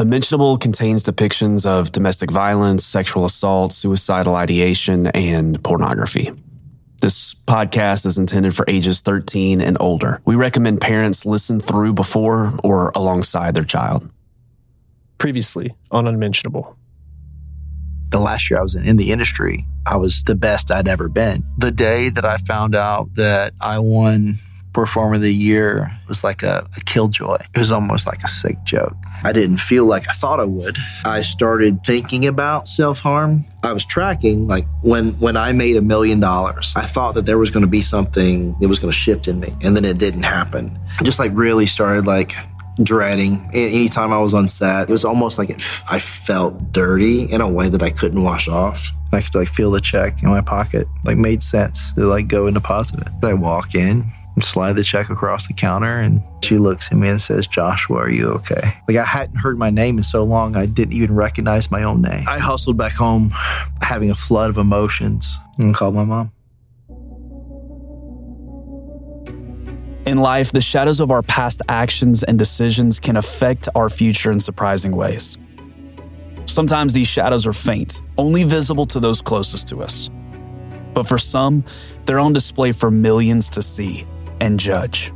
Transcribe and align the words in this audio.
Unmentionable 0.00 0.56
contains 0.56 1.02
depictions 1.02 1.66
of 1.66 1.92
domestic 1.92 2.30
violence, 2.30 2.86
sexual 2.86 3.26
assault, 3.26 3.70
suicidal 3.70 4.34
ideation, 4.34 5.08
and 5.08 5.62
pornography. 5.62 6.32
This 7.02 7.34
podcast 7.34 8.06
is 8.06 8.16
intended 8.16 8.56
for 8.56 8.64
ages 8.66 9.02
13 9.02 9.60
and 9.60 9.76
older. 9.78 10.22
We 10.24 10.36
recommend 10.36 10.80
parents 10.80 11.26
listen 11.26 11.60
through 11.60 11.92
before 11.92 12.54
or 12.64 12.92
alongside 12.94 13.54
their 13.54 13.64
child. 13.64 14.10
Previously 15.18 15.74
on 15.90 16.08
Unmentionable. 16.08 16.78
The 18.08 18.20
last 18.20 18.48
year 18.48 18.58
I 18.58 18.62
was 18.62 18.74
in 18.74 18.96
the 18.96 19.12
industry, 19.12 19.66
I 19.86 19.98
was 19.98 20.24
the 20.24 20.34
best 20.34 20.70
I'd 20.70 20.88
ever 20.88 21.10
been. 21.10 21.44
The 21.58 21.72
day 21.72 22.08
that 22.08 22.24
I 22.24 22.38
found 22.38 22.74
out 22.74 23.16
that 23.16 23.52
I 23.60 23.80
won 23.80 24.38
Performer 24.72 25.14
of 25.14 25.22
the 25.22 25.34
Year 25.34 25.90
was 26.08 26.22
like 26.22 26.42
a, 26.42 26.66
a 26.76 26.80
killjoy. 26.82 27.36
It 27.54 27.58
was 27.58 27.70
almost 27.70 28.06
like 28.06 28.22
a 28.22 28.28
sick 28.28 28.56
joke. 28.64 28.94
I 29.24 29.32
didn't 29.32 29.58
feel 29.58 29.84
like 29.84 30.08
I 30.08 30.12
thought 30.12 30.40
I 30.40 30.44
would. 30.44 30.76
I 31.04 31.22
started 31.22 31.84
thinking 31.84 32.26
about 32.26 32.68
self 32.68 33.00
harm. 33.00 33.44
I 33.62 33.72
was 33.72 33.84
tracking 33.84 34.46
like 34.46 34.66
when 34.82 35.12
when 35.18 35.36
I 35.36 35.52
made 35.52 35.76
a 35.76 35.82
million 35.82 36.20
dollars, 36.20 36.72
I 36.76 36.86
thought 36.86 37.14
that 37.16 37.26
there 37.26 37.38
was 37.38 37.50
going 37.50 37.64
to 37.64 37.70
be 37.70 37.82
something 37.82 38.56
that 38.60 38.68
was 38.68 38.78
going 38.78 38.92
to 38.92 38.96
shift 38.96 39.28
in 39.28 39.40
me, 39.40 39.54
and 39.62 39.76
then 39.76 39.84
it 39.84 39.98
didn't 39.98 40.22
happen. 40.22 40.78
I 40.98 41.04
just 41.04 41.18
like 41.18 41.32
really 41.34 41.66
started 41.66 42.06
like 42.06 42.32
dreading 42.82 43.48
anytime 43.52 44.12
I 44.12 44.18
was 44.18 44.34
on 44.34 44.48
set. 44.48 44.88
It 44.88 44.92
was 44.92 45.04
almost 45.04 45.38
like 45.38 45.50
it, 45.50 45.62
I 45.90 45.98
felt 45.98 46.72
dirty 46.72 47.24
in 47.24 47.40
a 47.40 47.48
way 47.48 47.68
that 47.68 47.82
I 47.82 47.90
couldn't 47.90 48.22
wash 48.22 48.48
off. 48.48 48.90
I 49.12 49.20
could 49.20 49.34
like 49.34 49.48
feel 49.48 49.70
the 49.70 49.80
check 49.80 50.22
in 50.22 50.28
my 50.28 50.40
pocket, 50.40 50.86
like 51.04 51.18
made 51.18 51.42
sense 51.42 51.92
to 51.92 52.06
like 52.06 52.28
go 52.28 52.46
and 52.46 52.54
deposit 52.54 53.00
it. 53.00 53.08
I 53.22 53.34
walk 53.34 53.74
in, 53.74 54.06
slide 54.42 54.74
the 54.74 54.84
check 54.84 55.10
across 55.10 55.46
the 55.46 55.54
counter 55.54 55.98
and 56.00 56.22
she 56.42 56.58
looks 56.58 56.90
at 56.90 56.98
me 56.98 57.08
and 57.08 57.20
says, 57.20 57.46
Joshua, 57.46 57.98
are 57.98 58.10
you 58.10 58.28
okay? 58.34 58.74
Like 58.88 58.96
I 58.96 59.04
hadn't 59.04 59.36
heard 59.36 59.58
my 59.58 59.70
name 59.70 59.98
in 59.98 60.02
so 60.02 60.24
long, 60.24 60.56
I 60.56 60.66
didn't 60.66 60.94
even 60.94 61.14
recognize 61.14 61.70
my 61.70 61.82
own 61.82 62.02
name. 62.02 62.24
I 62.28 62.38
hustled 62.38 62.76
back 62.76 62.92
home, 62.92 63.30
having 63.80 64.10
a 64.10 64.16
flood 64.16 64.50
of 64.50 64.56
emotions, 64.56 65.38
and 65.58 65.74
called 65.74 65.94
my 65.94 66.04
mom. 66.04 66.32
In 70.06 70.18
life, 70.18 70.50
the 70.50 70.60
shadows 70.60 70.98
of 70.98 71.10
our 71.10 71.22
past 71.22 71.62
actions 71.68 72.22
and 72.22 72.38
decisions 72.38 72.98
can 72.98 73.16
affect 73.16 73.68
our 73.74 73.88
future 73.88 74.32
in 74.32 74.40
surprising 74.40 74.96
ways. 74.96 75.38
Sometimes 76.46 76.92
these 76.92 77.06
shadows 77.06 77.46
are 77.46 77.52
faint, 77.52 78.02
only 78.18 78.42
visible 78.42 78.86
to 78.86 78.98
those 78.98 79.22
closest 79.22 79.68
to 79.68 79.82
us. 79.82 80.10
But 80.94 81.06
for 81.06 81.18
some, 81.18 81.64
they're 82.06 82.18
on 82.18 82.32
display 82.32 82.72
for 82.72 82.90
millions 82.90 83.48
to 83.50 83.62
see 83.62 84.04
and 84.40 84.58
judge. 84.58 85.12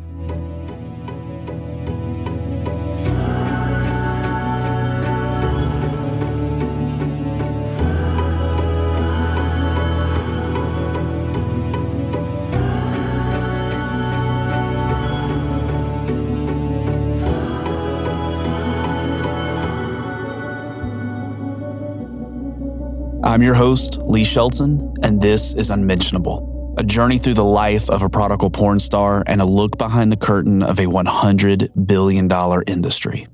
I'm 23.24 23.42
your 23.42 23.54
host, 23.54 23.98
Lee 23.98 24.22
Shelton, 24.22 24.94
and 25.02 25.20
this 25.20 25.54
is 25.54 25.70
Unmentionable 25.70 26.53
a 26.76 26.84
journey 26.84 27.18
through 27.18 27.34
the 27.34 27.44
life 27.44 27.88
of 27.88 28.02
a 28.02 28.08
prodigal 28.08 28.50
porn 28.50 28.78
star, 28.78 29.22
and 29.26 29.40
a 29.40 29.44
look 29.44 29.78
behind 29.78 30.10
the 30.10 30.16
curtain 30.16 30.62
of 30.62 30.78
a 30.78 30.86
$100 30.86 31.86
billion 31.86 32.30
industry. 32.66 33.26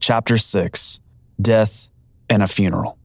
Chapter 0.00 0.36
6 0.36 1.00
Death 1.40 1.88
and 2.28 2.42
a 2.42 2.46
Funeral. 2.46 2.98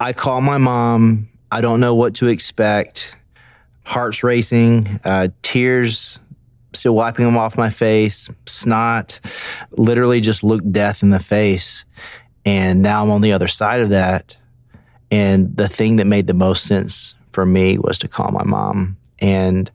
I 0.00 0.12
call 0.12 0.40
my 0.40 0.58
mom. 0.58 1.28
I 1.50 1.60
don't 1.60 1.80
know 1.80 1.94
what 1.94 2.14
to 2.16 2.26
expect. 2.26 3.16
Heart's 3.84 4.24
racing, 4.24 5.00
uh, 5.04 5.28
tears 5.42 6.18
still 6.72 6.94
wiping 6.94 7.24
them 7.24 7.36
off 7.36 7.56
my 7.56 7.70
face, 7.70 8.30
snot, 8.46 9.20
literally 9.72 10.20
just 10.20 10.42
looked 10.42 10.70
death 10.72 11.02
in 11.02 11.10
the 11.10 11.20
face. 11.20 11.84
And 12.44 12.82
now 12.82 13.02
I'm 13.02 13.10
on 13.10 13.20
the 13.20 13.32
other 13.32 13.48
side 13.48 13.80
of 13.80 13.90
that 13.90 14.36
and 15.12 15.54
the 15.56 15.68
thing 15.68 15.96
that 15.96 16.06
made 16.06 16.26
the 16.26 16.34
most 16.34 16.64
sense 16.64 17.14
for 17.32 17.44
me 17.44 17.78
was 17.78 17.98
to 17.98 18.08
call 18.08 18.30
my 18.32 18.42
mom. 18.44 18.96
And 19.20 19.70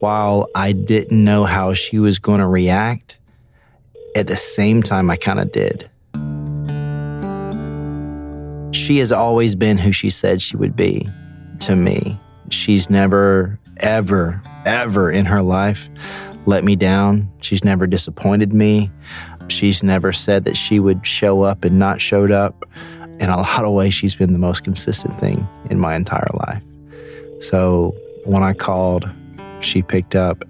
while 0.00 0.48
I 0.56 0.72
didn't 0.72 1.24
know 1.24 1.44
how 1.44 1.72
she 1.72 2.00
was 2.00 2.18
going 2.18 2.40
to 2.40 2.48
react, 2.48 3.16
at 4.16 4.26
the 4.26 4.36
same 4.36 4.82
time, 4.82 5.08
I 5.08 5.16
kind 5.16 5.38
of 5.38 5.52
did. 5.52 5.88
She 8.74 8.98
has 8.98 9.12
always 9.12 9.54
been 9.54 9.78
who 9.78 9.92
she 9.92 10.10
said 10.10 10.42
she 10.42 10.56
would 10.56 10.74
be 10.74 11.08
to 11.60 11.76
me. 11.76 12.18
She's 12.50 12.90
never, 12.90 13.58
ever, 13.78 14.42
ever 14.66 15.10
in 15.12 15.26
her 15.26 15.42
life 15.42 15.88
let 16.46 16.64
me 16.64 16.74
down. 16.74 17.30
She's 17.40 17.64
never 17.64 17.86
disappointed 17.86 18.52
me. 18.52 18.90
She's 19.48 19.82
never 19.82 20.12
said 20.12 20.44
that 20.44 20.56
she 20.56 20.80
would 20.80 21.06
show 21.06 21.42
up 21.42 21.64
and 21.64 21.78
not 21.78 22.00
showed 22.00 22.32
up 22.32 22.64
in 23.22 23.30
a 23.30 23.36
lot 23.36 23.64
of 23.64 23.70
ways, 23.72 23.94
she's 23.94 24.16
been 24.16 24.32
the 24.32 24.38
most 24.38 24.64
consistent 24.64 25.18
thing 25.20 25.46
in 25.70 25.78
my 25.78 25.94
entire 25.94 26.28
life. 26.34 26.62
So 27.40 27.94
when 28.24 28.42
I 28.42 28.52
called, 28.52 29.08
she 29.60 29.80
picked 29.80 30.16
up 30.16 30.42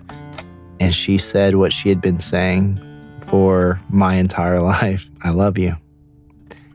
and 0.80 0.94
she 0.94 1.18
said 1.18 1.56
what 1.56 1.70
she 1.72 1.90
had 1.90 2.00
been 2.00 2.18
saying 2.18 2.80
for 3.26 3.78
my 3.90 4.14
entire 4.14 4.60
life 4.78 5.10
I 5.20 5.30
love 5.30 5.58
you. 5.58 5.76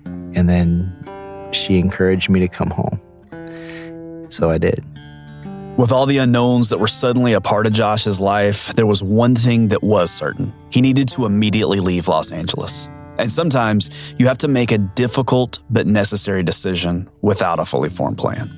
And 0.05 0.47
then 0.47 0.93
she 1.51 1.79
encouraged 1.79 2.29
me 2.29 2.39
to 2.41 2.47
come 2.47 2.69
home. 2.69 3.01
So 4.29 4.51
I 4.51 4.59
did. 4.59 4.85
With 5.77 5.91
all 5.91 6.05
the 6.05 6.19
unknowns 6.19 6.69
that 6.69 6.79
were 6.79 6.87
suddenly 6.87 7.33
a 7.33 7.41
part 7.41 7.65
of 7.65 7.73
Josh's 7.73 8.19
life, 8.19 8.73
there 8.75 8.85
was 8.85 9.01
one 9.01 9.35
thing 9.35 9.69
that 9.69 9.81
was 9.81 10.11
certain. 10.11 10.53
He 10.71 10.81
needed 10.81 11.07
to 11.09 11.25
immediately 11.25 11.79
leave 11.79 12.07
Los 12.07 12.31
Angeles. 12.31 12.87
And 13.17 13.31
sometimes 13.31 13.89
you 14.17 14.27
have 14.27 14.37
to 14.39 14.47
make 14.47 14.71
a 14.71 14.77
difficult 14.77 15.59
but 15.69 15.87
necessary 15.87 16.43
decision 16.43 17.09
without 17.21 17.59
a 17.59 17.65
fully 17.65 17.89
formed 17.89 18.17
plan. 18.17 18.51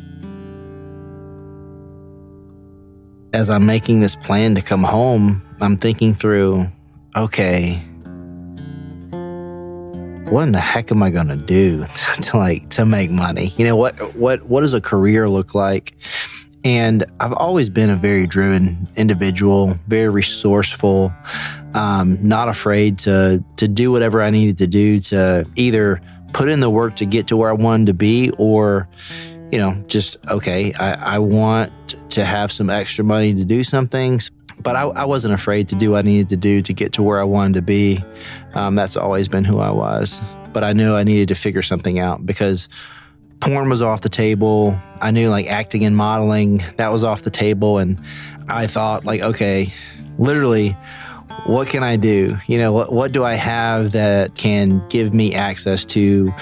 As 3.33 3.49
I'm 3.49 3.65
making 3.65 3.99
this 3.99 4.15
plan 4.15 4.55
to 4.55 4.61
come 4.61 4.83
home, 4.83 5.41
I'm 5.61 5.77
thinking 5.77 6.13
through 6.13 6.67
okay, 7.15 7.75
what 10.29 10.43
in 10.43 10.51
the 10.51 10.59
heck 10.59 10.91
am 10.91 11.01
I 11.01 11.09
going 11.09 11.27
to 11.27 11.35
do 11.35 11.85
to 12.21 12.37
like 12.37 12.69
to 12.69 12.85
make 12.85 13.09
money? 13.11 13.53
You 13.57 13.65
know 13.65 13.75
what 13.75 14.15
what 14.15 14.43
what 14.43 14.61
does 14.61 14.73
a 14.73 14.81
career 14.81 15.29
look 15.29 15.55
like? 15.55 15.95
And 16.63 17.05
I've 17.19 17.33
always 17.33 17.69
been 17.69 17.89
a 17.89 17.95
very 17.95 18.27
driven 18.27 18.87
individual, 18.95 19.79
very 19.87 20.09
resourceful, 20.09 21.13
um, 21.73 22.17
not 22.21 22.49
afraid 22.49 22.97
to 22.99 23.43
to 23.57 23.67
do 23.67 23.91
whatever 23.91 24.21
I 24.21 24.29
needed 24.29 24.57
to 24.59 24.67
do 24.67 24.99
to 24.99 25.45
either 25.55 26.01
put 26.33 26.49
in 26.49 26.59
the 26.59 26.69
work 26.69 26.95
to 26.97 27.05
get 27.05 27.27
to 27.27 27.37
where 27.37 27.49
I 27.49 27.53
wanted 27.53 27.87
to 27.87 27.93
be, 27.93 28.31
or 28.37 28.87
you 29.51 29.57
know, 29.57 29.73
just 29.87 30.17
okay, 30.29 30.73
I, 30.73 31.15
I 31.15 31.19
want 31.19 31.71
to 32.11 32.25
have 32.25 32.51
some 32.51 32.69
extra 32.69 33.03
money 33.03 33.33
to 33.33 33.45
do 33.45 33.63
some 33.63 33.87
things. 33.87 34.31
But 34.61 34.75
I, 34.75 34.81
I, 34.81 35.05
wasn't 35.05 35.33
afraid 35.33 35.69
to 35.69 35.75
do 35.75 35.91
what 35.91 35.99
I 35.99 36.01
needed 36.01 36.27
to 36.29 36.37
do 36.37 36.61
to 36.61 36.73
get 36.73 36.91
to 36.93 37.03
where 37.03 37.21
I 37.21 37.23
wanted 37.23 37.53
to 37.53 37.61
be. 37.61 38.03
Um, 38.55 38.75
that's 38.75 38.97
always 38.97 39.29
been 39.29 39.45
who 39.45 39.59
I 39.59 39.71
was. 39.71 40.19
But 40.51 40.65
I 40.65 40.73
knew 40.73 40.95
I 40.95 41.03
needed 41.03 41.29
to 41.29 41.35
figure 41.35 41.61
something 41.61 41.97
out 41.97 42.25
because 42.25 42.67
porn 43.39 43.69
was 43.69 43.81
off 43.81 44.01
the 44.01 44.09
table. 44.09 44.79
I 45.01 45.11
knew 45.11 45.29
like 45.29 45.47
acting 45.47 45.85
and 45.85 45.95
modeling, 45.95 46.63
that 46.77 46.91
was 46.91 47.03
off 47.03 47.23
the 47.23 47.29
table. 47.29 47.77
And 47.77 47.99
I 48.47 48.67
thought, 48.67 49.05
like, 49.05 49.21
okay, 49.21 49.73
literally, 50.17 50.75
what 51.45 51.67
can 51.67 51.83
I 51.83 51.95
do? 51.95 52.37
You 52.47 52.57
know, 52.57 52.73
what, 52.73 52.91
what 52.91 53.11
do 53.11 53.23
I 53.23 53.33
have 53.33 53.93
that 53.93 54.35
can 54.35 54.85
give 54.89 55.13
me 55.13 55.33
access 55.33 55.85
to 55.85 56.33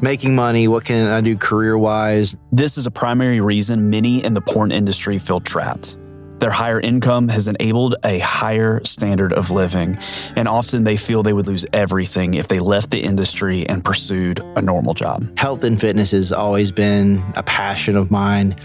making 0.00 0.34
money? 0.34 0.66
What 0.68 0.84
can 0.84 1.06
I 1.06 1.20
do 1.20 1.36
career 1.36 1.78
wise? 1.78 2.36
This 2.50 2.76
is 2.76 2.86
a 2.86 2.90
primary 2.90 3.40
reason 3.40 3.90
many 3.90 4.24
in 4.24 4.34
the 4.34 4.40
porn 4.40 4.72
industry 4.72 5.18
feel 5.18 5.40
trapped. 5.40 5.96
Their 6.40 6.50
higher 6.50 6.80
income 6.80 7.28
has 7.28 7.48
enabled 7.48 7.96
a 8.02 8.18
higher 8.18 8.82
standard 8.84 9.34
of 9.34 9.50
living, 9.50 9.98
and 10.36 10.48
often 10.48 10.84
they 10.84 10.96
feel 10.96 11.22
they 11.22 11.34
would 11.34 11.46
lose 11.46 11.66
everything 11.74 12.32
if 12.32 12.48
they 12.48 12.60
left 12.60 12.90
the 12.90 13.00
industry 13.00 13.66
and 13.68 13.84
pursued 13.84 14.40
a 14.56 14.62
normal 14.62 14.94
job. 14.94 15.38
Health 15.38 15.64
and 15.64 15.78
fitness 15.78 16.12
has 16.12 16.32
always 16.32 16.72
been 16.72 17.22
a 17.36 17.42
passion 17.42 17.94
of 17.94 18.10
mine. 18.10 18.56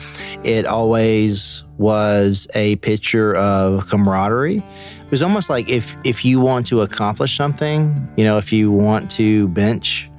It 0.46 0.66
always 0.66 1.66
was 1.78 2.48
a 2.56 2.78
picture 2.78 3.36
of 3.36 3.90
camaraderie. 3.90 4.60
It 4.60 5.12
was 5.12 5.22
almost 5.22 5.50
like 5.50 5.70
if 5.70 5.98
if 6.06 6.24
you 6.24 6.40
want 6.40 6.68
to 6.68 6.82
accomplish 6.82 7.36
something, 7.36 8.08
you 8.16 8.24
know, 8.24 8.38
if 8.38 8.54
you 8.54 8.72
want 8.72 9.12
to 9.12 9.50
bench 9.50 10.10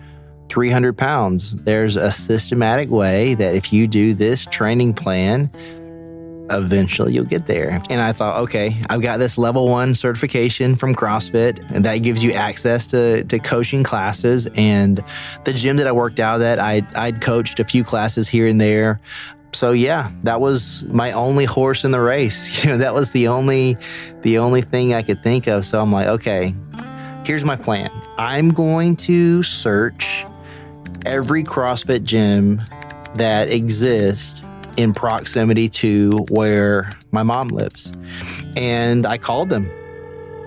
300 0.50 0.96
pounds, 0.96 1.56
there's 1.56 1.96
a 1.96 2.12
systematic 2.12 2.90
way 2.90 3.34
that 3.34 3.54
if 3.54 3.72
you 3.72 3.86
do 3.86 4.14
this 4.14 4.44
training 4.46 4.92
plan, 4.92 5.50
eventually 6.50 7.14
you'll 7.14 7.24
get 7.24 7.46
there. 7.46 7.80
And 7.90 8.00
I 8.00 8.12
thought, 8.12 8.40
okay, 8.42 8.76
I've 8.88 9.02
got 9.02 9.18
this 9.18 9.38
level 9.38 9.68
one 9.68 9.94
certification 9.94 10.76
from 10.76 10.94
CrossFit, 10.94 11.70
and 11.70 11.84
that 11.84 11.98
gives 11.98 12.22
you 12.22 12.32
access 12.32 12.86
to, 12.88 13.24
to 13.24 13.38
coaching 13.38 13.82
classes. 13.82 14.46
And 14.54 15.02
the 15.44 15.52
gym 15.52 15.76
that 15.78 15.86
I 15.86 15.92
worked 15.92 16.20
out 16.20 16.40
at, 16.40 16.58
I, 16.58 16.86
I'd 16.94 17.20
coached 17.20 17.60
a 17.60 17.64
few 17.64 17.84
classes 17.84 18.28
here 18.28 18.46
and 18.46 18.60
there. 18.60 19.00
So 19.52 19.72
yeah, 19.72 20.10
that 20.24 20.40
was 20.40 20.84
my 20.84 21.12
only 21.12 21.46
horse 21.46 21.84
in 21.84 21.90
the 21.90 22.00
race. 22.00 22.46
You 22.66 22.72
know, 22.72 22.78
that 22.78 22.94
was 22.94 23.10
the 23.10 23.28
only 23.28 23.76
the 24.22 24.38
only 24.38 24.60
thing 24.60 24.92
I 24.92 25.02
could 25.02 25.22
think 25.22 25.46
of. 25.46 25.64
So 25.64 25.80
I'm 25.80 25.92
like, 25.92 26.08
okay, 26.08 26.54
here's 27.24 27.44
my 27.44 27.54
plan. 27.54 27.90
I'm 28.18 28.50
going 28.50 28.96
to 28.96 29.42
search 29.44 30.26
every 31.04 31.44
CrossFit 31.44 32.02
gym 32.02 32.60
that 33.14 33.48
exists 33.48 34.42
in 34.76 34.92
proximity 34.92 35.68
to 35.68 36.12
where 36.30 36.88
my 37.10 37.22
mom 37.22 37.48
lives. 37.48 37.92
And 38.56 39.06
I 39.06 39.18
called 39.18 39.48
them. 39.48 39.70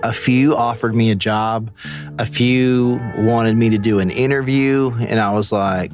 A 0.02 0.12
few 0.12 0.56
offered 0.56 0.94
me 0.94 1.10
a 1.10 1.14
job, 1.14 1.70
a 2.18 2.24
few 2.24 2.98
wanted 3.18 3.56
me 3.56 3.68
to 3.68 3.76
do 3.76 3.98
an 3.98 4.08
interview, 4.08 4.92
and 4.98 5.20
I 5.20 5.34
was 5.34 5.52
like, 5.52 5.92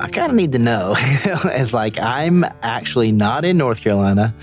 I 0.00 0.08
kind 0.10 0.30
of 0.30 0.34
need 0.34 0.52
to 0.52 0.58
know. 0.58 0.94
it's 0.98 1.72
like, 1.72 2.00
I'm 2.00 2.44
actually 2.62 3.12
not 3.12 3.44
in 3.44 3.56
North 3.56 3.82
Carolina. 3.82 4.34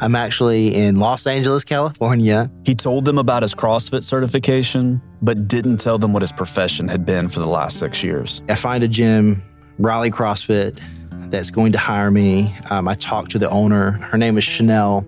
I'm 0.00 0.16
actually 0.16 0.74
in 0.74 0.98
Los 0.98 1.28
Angeles, 1.28 1.62
California. 1.62 2.50
He 2.64 2.74
told 2.74 3.04
them 3.04 3.18
about 3.18 3.42
his 3.42 3.54
CrossFit 3.54 4.02
certification, 4.02 5.00
but 5.22 5.46
didn't 5.46 5.76
tell 5.76 5.96
them 5.96 6.12
what 6.12 6.22
his 6.22 6.32
profession 6.32 6.88
had 6.88 7.06
been 7.06 7.28
for 7.28 7.38
the 7.38 7.46
last 7.46 7.78
six 7.78 8.02
years. 8.02 8.42
I 8.48 8.56
find 8.56 8.82
a 8.82 8.88
gym, 8.88 9.42
Raleigh 9.78 10.10
CrossFit, 10.10 10.80
that's 11.32 11.50
going 11.50 11.72
to 11.72 11.78
hire 11.78 12.10
me. 12.10 12.54
Um, 12.70 12.86
I 12.86 12.94
talked 12.94 13.32
to 13.32 13.38
the 13.38 13.50
owner. 13.50 13.92
Her 13.92 14.18
name 14.18 14.38
is 14.38 14.44
Chanel, 14.44 15.04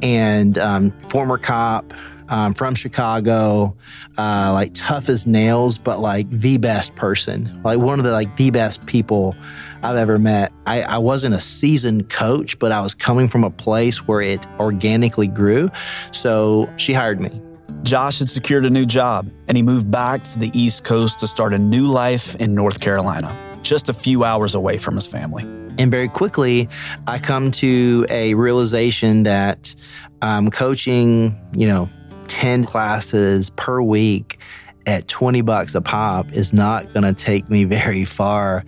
and 0.00 0.56
um, 0.56 0.92
former 1.08 1.36
cop 1.36 1.92
um, 2.28 2.54
from 2.54 2.74
Chicago, 2.74 3.76
uh, 4.16 4.50
like 4.54 4.70
tough 4.74 5.08
as 5.08 5.26
nails, 5.26 5.78
but 5.78 6.00
like 6.00 6.30
the 6.30 6.56
best 6.56 6.94
person, 6.94 7.60
like 7.64 7.78
one 7.78 7.98
of 7.98 8.04
the 8.04 8.12
like 8.12 8.36
the 8.36 8.50
best 8.50 8.86
people 8.86 9.36
I've 9.82 9.96
ever 9.96 10.18
met. 10.18 10.52
I, 10.66 10.82
I 10.82 10.98
wasn't 10.98 11.34
a 11.34 11.40
seasoned 11.40 12.08
coach, 12.08 12.58
but 12.58 12.72
I 12.72 12.80
was 12.80 12.94
coming 12.94 13.28
from 13.28 13.44
a 13.44 13.50
place 13.50 14.06
where 14.06 14.20
it 14.20 14.46
organically 14.58 15.28
grew. 15.28 15.70
So 16.12 16.72
she 16.76 16.92
hired 16.92 17.20
me. 17.20 17.42
Josh 17.82 18.18
had 18.20 18.28
secured 18.28 18.64
a 18.64 18.70
new 18.70 18.86
job 18.86 19.30
and 19.48 19.56
he 19.56 19.62
moved 19.62 19.90
back 19.90 20.24
to 20.24 20.38
the 20.38 20.50
East 20.58 20.82
Coast 20.82 21.20
to 21.20 21.26
start 21.26 21.52
a 21.52 21.58
new 21.58 21.86
life 21.86 22.34
in 22.36 22.54
North 22.54 22.80
Carolina 22.80 23.45
just 23.66 23.88
a 23.88 23.92
few 23.92 24.24
hours 24.24 24.54
away 24.54 24.78
from 24.78 24.94
his 24.94 25.06
family. 25.06 25.42
And 25.78 25.90
very 25.90 26.08
quickly, 26.08 26.68
I 27.06 27.18
come 27.18 27.50
to 27.52 28.06
a 28.08 28.34
realization 28.34 29.24
that 29.24 29.74
um, 30.22 30.50
coaching, 30.50 31.38
you 31.52 31.66
know, 31.66 31.90
10 32.28 32.64
classes 32.64 33.50
per 33.50 33.82
week 33.82 34.38
at 34.86 35.08
20 35.08 35.42
bucks 35.42 35.74
a 35.74 35.80
pop 35.80 36.32
is 36.32 36.52
not 36.52 36.92
going 36.94 37.02
to 37.02 37.12
take 37.12 37.50
me 37.50 37.64
very 37.78 38.04
far. 38.04 38.64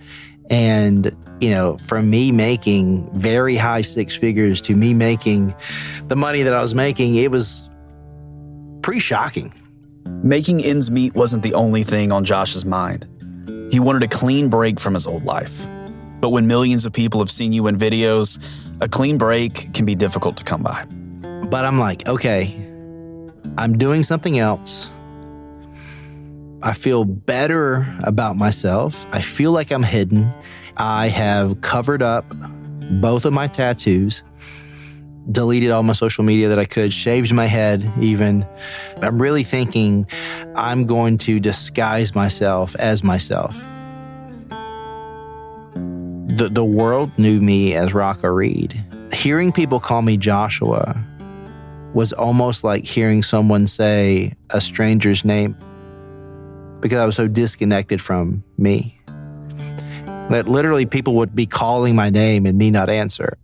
And, 0.49 1.15
you 1.39 1.51
know, 1.51 1.77
from 1.85 2.09
me 2.09 2.31
making 2.31 3.09
very 3.17 3.55
high 3.55 3.81
six 3.81 4.17
figures 4.17 4.61
to 4.61 4.75
me 4.75 4.93
making 4.93 5.55
the 6.07 6.15
money 6.15 6.43
that 6.43 6.53
I 6.53 6.61
was 6.61 6.75
making, 6.75 7.15
it 7.15 7.31
was 7.31 7.69
pretty 8.81 8.99
shocking. 8.99 9.53
Making 10.23 10.63
ends 10.63 10.91
meet 10.91 11.15
wasn't 11.15 11.43
the 11.43 11.53
only 11.53 11.83
thing 11.83 12.11
on 12.11 12.25
Josh's 12.25 12.65
mind. 12.65 13.07
He 13.71 13.79
wanted 13.79 14.03
a 14.03 14.07
clean 14.07 14.49
break 14.49 14.79
from 14.79 14.93
his 14.93 15.05
old 15.05 15.23
life. 15.23 15.67
But 16.19 16.29
when 16.29 16.47
millions 16.47 16.85
of 16.85 16.93
people 16.93 17.19
have 17.19 17.29
seen 17.29 17.53
you 17.53 17.67
in 17.67 17.77
videos, 17.77 18.39
a 18.81 18.89
clean 18.89 19.17
break 19.17 19.73
can 19.73 19.85
be 19.85 19.95
difficult 19.95 20.37
to 20.37 20.43
come 20.43 20.63
by. 20.63 20.85
But 21.49 21.65
I'm 21.65 21.79
like, 21.79 22.07
okay, 22.07 22.53
I'm 23.57 23.77
doing 23.77 24.03
something 24.03 24.39
else. 24.39 24.91
I 26.61 26.73
feel 26.73 27.05
better 27.05 27.95
about 28.03 28.35
myself. 28.35 29.05
I 29.13 29.21
feel 29.21 29.51
like 29.51 29.71
I'm 29.71 29.83
hidden. 29.83 30.31
I 30.75 31.07
have 31.07 31.61
covered 31.61 32.01
up 32.01 32.25
both 33.01 33.25
of 33.25 33.33
my 33.33 33.47
tattoos, 33.47 34.23
deleted 35.31 35.71
all 35.71 35.83
my 35.83 35.93
social 35.93 36.23
media 36.23 36.49
that 36.49 36.59
I 36.59 36.65
could, 36.65 36.91
mm. 36.91 36.93
shaved 36.93 37.33
my 37.33 37.45
head 37.45 37.89
even. 37.99 38.45
I'm 39.01 39.21
really 39.21 39.43
thinking 39.43 40.07
I'm 40.55 40.85
going 40.85 41.17
to 41.19 41.39
disguise 41.39 42.15
myself 42.15 42.75
as 42.77 43.03
myself. 43.03 43.55
The, 46.27 46.49
the 46.51 46.65
world 46.65 47.11
knew 47.17 47.41
me 47.41 47.75
as 47.75 47.93
Rocco 47.93 48.29
Reed. 48.29 48.83
Hearing 49.11 49.51
people 49.51 49.79
call 49.79 50.01
me 50.01 50.17
Joshua 50.17 51.03
was 51.93 52.13
almost 52.13 52.63
like 52.63 52.85
hearing 52.85 53.23
someone 53.23 53.65
say 53.67 54.33
a 54.51 54.61
stranger's 54.61 55.25
name 55.25 55.57
because 56.81 56.99
I 56.99 57.05
was 57.05 57.15
so 57.15 57.27
disconnected 57.27 58.01
from 58.01 58.43
me. 58.57 58.95
That 60.29 60.47
literally 60.47 60.85
people 60.85 61.15
would 61.15 61.35
be 61.35 61.47
calling 61.47 61.95
my 61.95 62.11
name 62.11 62.45
and 62.45 62.57
me 62.57 62.69
not 62.69 62.89
answer. 62.89 63.37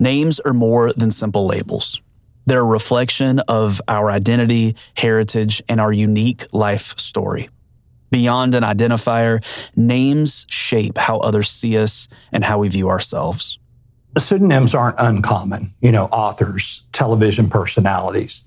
Names 0.00 0.40
are 0.40 0.54
more 0.54 0.94
than 0.94 1.10
simple 1.10 1.46
labels. 1.46 2.00
They're 2.46 2.62
a 2.62 2.64
reflection 2.64 3.38
of 3.40 3.82
our 3.86 4.10
identity, 4.10 4.74
heritage, 4.96 5.62
and 5.68 5.78
our 5.78 5.92
unique 5.92 6.46
life 6.54 6.98
story. 6.98 7.50
Beyond 8.10 8.54
an 8.54 8.62
identifier, 8.62 9.44
names 9.76 10.46
shape 10.48 10.96
how 10.96 11.18
others 11.18 11.50
see 11.50 11.76
us 11.76 12.08
and 12.32 12.42
how 12.42 12.58
we 12.58 12.70
view 12.70 12.88
ourselves. 12.88 13.58
Pseudonyms 14.16 14.74
aren't 14.74 14.96
uncommon, 14.98 15.70
you 15.80 15.92
know, 15.92 16.06
authors, 16.06 16.82
television 16.92 17.50
personalities. 17.50 18.44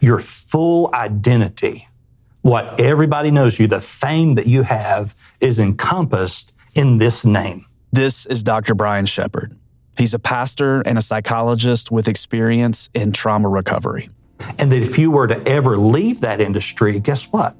Your 0.00 0.18
full 0.18 0.90
identity, 0.94 1.86
what 2.40 2.80
everybody 2.80 3.30
knows 3.30 3.60
you, 3.60 3.66
the 3.66 3.80
fame 3.80 4.36
that 4.36 4.46
you 4.46 4.62
have 4.62 5.14
is 5.40 5.58
encompassed 5.58 6.54
in 6.74 6.96
this 6.96 7.26
name. 7.26 7.66
This 7.92 8.24
is 8.26 8.42
Dr. 8.42 8.74
Brian 8.74 9.06
Sheppard. 9.06 9.56
He's 9.96 10.14
a 10.14 10.18
pastor 10.18 10.80
and 10.82 10.98
a 10.98 11.02
psychologist 11.02 11.90
with 11.90 12.08
experience 12.08 12.90
in 12.94 13.12
trauma 13.12 13.48
recovery. 13.48 14.08
And 14.58 14.72
that 14.72 14.82
if 14.82 14.98
you 14.98 15.10
were 15.10 15.26
to 15.28 15.40
ever 15.48 15.76
leave 15.76 16.20
that 16.20 16.40
industry, 16.40 17.00
guess 17.00 17.32
what? 17.32 17.56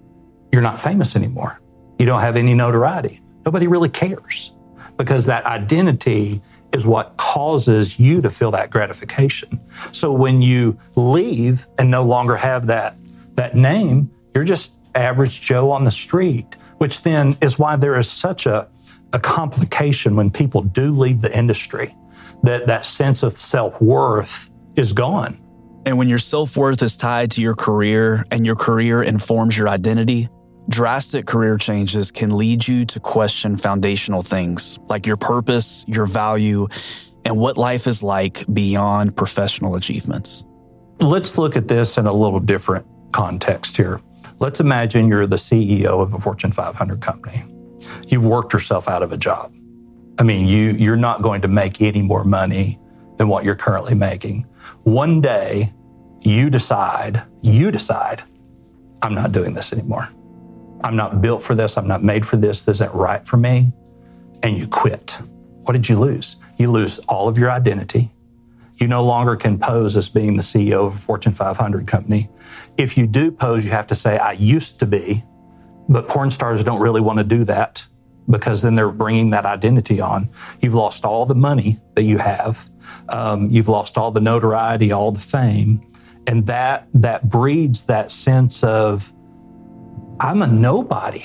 You're 0.52 0.62
not 0.62 0.81
famous 0.81 1.16
anymore. 1.16 1.60
You 1.98 2.06
don't 2.06 2.20
have 2.20 2.36
any 2.36 2.54
notoriety. 2.54 3.20
Nobody 3.44 3.66
really 3.66 3.88
cares 3.88 4.52
because 4.96 5.26
that 5.26 5.44
identity 5.44 6.40
is 6.72 6.86
what 6.86 7.16
causes 7.16 8.00
you 8.00 8.20
to 8.20 8.31
feel 8.31 8.50
that 8.50 8.70
gratification. 8.70 9.60
So 9.92 10.12
when 10.12 10.42
you 10.42 10.78
leave 10.96 11.66
and 11.78 11.90
no 11.90 12.04
longer 12.04 12.36
have 12.36 12.66
that, 12.66 12.96
that 13.34 13.54
name, 13.54 14.10
you're 14.34 14.44
just 14.44 14.75
average 14.94 15.41
Joe 15.41 15.70
on 15.70 15.84
the 15.84 15.91
street, 15.91 16.56
which 16.79 17.03
then 17.03 17.36
is 17.41 17.58
why 17.58 17.76
there 17.76 17.98
is 17.98 18.10
such 18.10 18.46
a, 18.46 18.69
a 19.12 19.20
complication 19.20 20.17
when 20.17 20.31
people 20.31 20.62
do 20.62 20.91
leave 20.91 21.20
the 21.20 21.36
industry, 21.36 21.88
that 22.44 22.67
that 22.67 22.84
sense 22.84 23.22
of 23.22 23.32
self 23.32 23.81
worth 23.81 24.51
is 24.77 24.93
gone. 24.93 25.41
And 25.86 25.98
when 25.98 26.08
your 26.08 26.19
self 26.19 26.56
worth 26.56 26.82
is 26.82 26.96
tied 26.96 27.31
to 27.32 27.41
your 27.41 27.55
career 27.55 28.24
and 28.31 28.46
your 28.46 28.55
career 28.55 29.03
informs 29.03 29.56
your 29.56 29.69
identity, 29.69 30.29
drastic 30.69 31.27
career 31.27 31.58
changes 31.58 32.10
can 32.10 32.36
lead 32.36 32.67
you 32.67 32.84
to 32.86 33.01
question 33.01 33.56
foundational 33.56 34.22
things 34.22 34.79
like 34.89 35.06
your 35.06 35.17
purpose, 35.17 35.84
your 35.86 36.06
value, 36.06 36.69
and 37.24 37.36
what 37.36 37.56
life 37.56 37.86
is 37.86 38.03
like 38.03 38.44
beyond 38.53 39.17
professional 39.17 39.77
achievements. 39.77 40.44
Let's 41.01 41.36
look 41.36 41.56
at 41.56 41.69
this 41.69 41.98
in 41.98 42.06
a 42.06 42.13
little 42.13 42.41
different 42.41 42.86
context 43.13 43.77
here. 43.77 44.01
Let's 44.41 44.60
imagine 44.60 45.08
you're 45.08 45.27
the 45.27 45.36
CEO 45.36 46.03
of 46.03 46.13
a 46.13 46.19
Fortune 46.19 46.53
500 46.53 47.01
company. 47.01 47.36
You've 48.08 48.24
worked 48.24 48.53
yourself 48.53 48.89
out 48.89 49.03
of 49.03 49.13
a 49.13 49.17
job. 49.17 49.53
I 50.19 50.23
mean, 50.23 50.47
you, 50.47 50.71
you're 50.77 50.97
not 50.97 51.23
going 51.23 51.41
to 51.43 51.49
make 51.49 51.83
any 51.83 52.03
more 52.03 52.25
money 52.25 52.79
than 53.17 53.29
what 53.29 53.44
you're 53.44 53.56
currently 53.56 53.94
making. 53.94 54.43
One 54.85 55.21
day, 55.21 55.65
you 56.23 56.51
decide, 56.51 57.19
you 57.43 57.71
decide, 57.71 58.23
I'm 59.03 59.15
not 59.15 59.33
doing 59.33 59.55
this 59.55 59.73
anymore. 59.73 60.09
I'm 60.83 60.97
not 60.97 61.21
built 61.21 61.43
for 61.43 61.55
this. 61.55 61.77
I'm 61.77 61.89
not 61.89 62.03
made 62.03 62.27
for 62.27 62.37
this. 62.37 62.63
This 62.63 62.81
isn't 62.81 62.94
right 62.94 63.27
for 63.27 63.37
me. 63.37 63.73
And 64.43 64.59
you 64.59 64.67
quit. 64.67 65.19
What 65.63 65.73
did 65.73 65.89
you 65.89 65.99
lose? 65.99 66.37
You 66.59 66.71
lose 66.71 66.99
all 67.01 67.29
of 67.29 67.39
your 67.39 67.51
identity. 67.51 68.11
You 68.77 68.89
no 68.89 69.05
longer 69.05 69.37
can 69.37 69.59
pose 69.59 69.97
as 69.97 70.09
being 70.09 70.37
the 70.37 70.43
CEO 70.43 70.87
of 70.87 70.94
a 70.94 70.97
Fortune 70.97 71.33
500 71.33 71.87
company. 71.87 72.29
If 72.77 72.99
you 72.99 73.06
do 73.06 73.31
pose, 73.31 73.65
you 73.65 73.71
have 73.71 73.87
to 73.89 73.94
say, 73.94 74.19
I 74.19 74.33
used 74.33 74.79
to 74.81 74.87
be, 74.87 75.23
but 75.89 76.09
porn 76.09 76.31
stars 76.31 76.65
don't 76.65 76.81
really 76.81 77.01
want 77.01 77.19
to 77.19 77.25
do 77.25 77.44
that 77.44 77.87
because 78.28 78.62
then 78.62 78.74
they're 78.74 78.90
bringing 78.90 79.31
that 79.31 79.44
identity 79.44 80.00
on. 80.00 80.28
You've 80.60 80.74
lost 80.74 81.04
all 81.04 81.26
the 81.26 81.34
money 81.34 81.76
that 81.94 82.04
you 82.04 82.19
have. 82.19 82.69
Um, 83.10 83.48
you've 83.50 83.69
lost 83.69 83.98
all 83.98 84.10
the 84.10 84.20
notoriety, 84.20 84.93
all 84.93 85.12
the 85.12 85.20
fame. 85.20 85.86
And 86.26 86.46
that, 86.46 86.88
that 86.94 87.28
breeds 87.28 87.84
that 87.86 88.10
sense 88.10 88.64
of, 88.64 89.12
I'm 90.20 90.43
a 90.43 90.46
nobody 90.46 91.20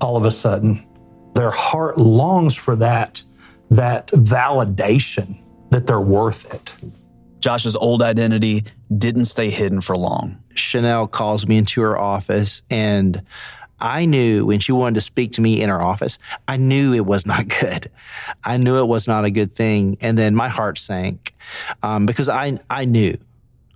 all 0.00 0.16
of 0.16 0.24
a 0.24 0.32
sudden. 0.32 0.78
Their 1.34 1.50
heart 1.50 1.98
longs 1.98 2.56
for 2.56 2.76
that, 2.76 3.22
that 3.70 4.08
validation 4.08 5.36
that 5.70 5.86
they're 5.86 6.00
worth 6.00 6.54
it. 6.54 6.74
Josh's 7.40 7.76
old 7.76 8.02
identity 8.02 8.64
didn't 8.96 9.24
stay 9.26 9.50
hidden 9.50 9.80
for 9.80 9.96
long. 9.96 10.42
Chanel 10.54 11.06
calls 11.06 11.46
me 11.46 11.56
into 11.56 11.80
her 11.80 11.96
office 11.96 12.62
and 12.70 13.22
I 13.80 14.04
knew 14.04 14.46
when 14.46 14.60
she 14.60 14.72
wanted 14.72 14.96
to 14.96 15.00
speak 15.00 15.32
to 15.32 15.40
me 15.40 15.62
in 15.62 15.68
her 15.68 15.80
office, 15.80 16.18
I 16.48 16.56
knew 16.56 16.94
it 16.94 17.06
was 17.06 17.26
not 17.26 17.48
good. 17.60 17.90
I 18.44 18.56
knew 18.56 18.78
it 18.78 18.86
was 18.86 19.06
not 19.08 19.24
a 19.24 19.30
good 19.30 19.54
thing. 19.54 19.96
And 20.00 20.16
then 20.16 20.34
my 20.34 20.48
heart 20.48 20.78
sank 20.78 21.34
um, 21.82 22.06
because 22.06 22.28
I, 22.28 22.58
I 22.68 22.84
knew, 22.84 23.16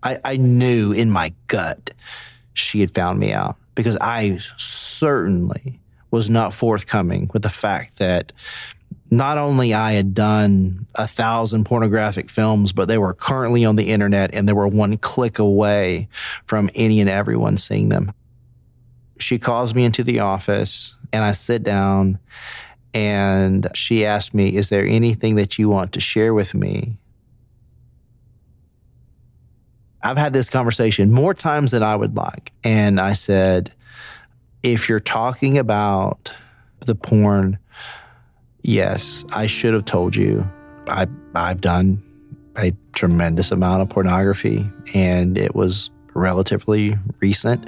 I, 0.03 0.19
I 0.25 0.37
knew 0.37 0.93
in 0.93 1.11
my 1.11 1.33
gut 1.47 1.91
she 2.53 2.81
had 2.81 2.93
found 2.93 3.19
me 3.19 3.33
out 3.33 3.57
because 3.75 3.97
I 4.01 4.39
certainly 4.57 5.81
was 6.11 6.31
not 6.31 6.55
forthcoming 6.55 7.29
with 7.33 7.43
the 7.43 7.49
fact 7.49 7.99
that 7.99 8.33
not 9.11 9.39
only 9.39 9.75
I 9.75 9.93
had 9.93 10.15
done 10.15 10.87
a 10.95 11.07
thousand 11.07 11.65
pornographic 11.65 12.31
films, 12.31 12.73
but 12.73 12.89
they 12.89 12.99
were 12.99 13.15
currently 13.15 13.65
on 13.65 13.77
the 13.77 13.91
internet 13.91 14.35
and 14.35 14.49
they 14.49 14.53
were 14.53 14.69
one 14.69 14.97
click 14.97 15.39
away 15.39 16.09
from 16.47 16.71
any 16.75 17.01
and 17.01 17.11
everyone 17.11 17.57
seeing 17.57 17.89
them. 17.89 18.13
She 19.19 19.39
calls 19.39 19.75
me 19.75 19.85
into 19.85 20.03
the 20.03 20.21
office 20.21 20.97
and 21.13 21.23
I 21.23 21.33
sit 21.33 21.63
down 21.63 22.19
and 22.93 23.69
she 23.75 24.07
asked 24.07 24.35
me, 24.35 24.57
Is 24.57 24.69
there 24.69 24.87
anything 24.87 25.35
that 25.37 25.59
you 25.59 25.69
want 25.69 25.93
to 25.93 26.01
share 26.01 26.33
with 26.33 26.55
me? 26.55 26.97
I've 30.03 30.19
had 30.19 30.33
this 30.33 30.51
conversation 30.51 31.11
more 31.11 31.35
times 31.35 31.71
than 31.71 31.83
I 31.83 31.97
would 31.97 32.17
like. 32.17 32.53
And 32.63 33.01
I 33.01 33.15
said, 33.15 33.73
If 34.63 34.89
you're 34.89 35.01
talking 35.01 35.59
about 35.59 36.31
the 36.81 36.95
porn, 36.95 37.59
yes, 38.63 39.25
I 39.33 39.47
should 39.47 39.75
have 39.75 39.85
told 39.85 40.15
you. 40.15 40.49
I, 40.87 41.07
I've 41.35 41.61
done 41.61 42.03
a 42.57 42.73
tremendous 42.93 43.51
amount 43.51 43.83
of 43.83 43.89
pornography 43.89 44.69
and 44.95 45.37
it 45.37 45.55
was 45.55 45.91
relatively 46.15 46.97
recent. 47.21 47.67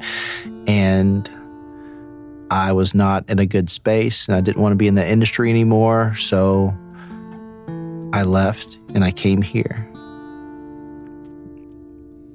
And 0.66 1.30
I 2.50 2.72
was 2.72 2.94
not 2.94 3.28
in 3.28 3.38
a 3.38 3.46
good 3.46 3.70
space 3.70 4.28
and 4.28 4.36
I 4.36 4.40
didn't 4.40 4.62
want 4.62 4.72
to 4.72 4.76
be 4.76 4.86
in 4.86 4.94
the 4.94 5.06
industry 5.06 5.50
anymore. 5.50 6.14
So 6.16 6.76
I 8.12 8.22
left 8.22 8.78
and 8.94 9.04
I 9.04 9.10
came 9.10 9.42
here. 9.42 9.88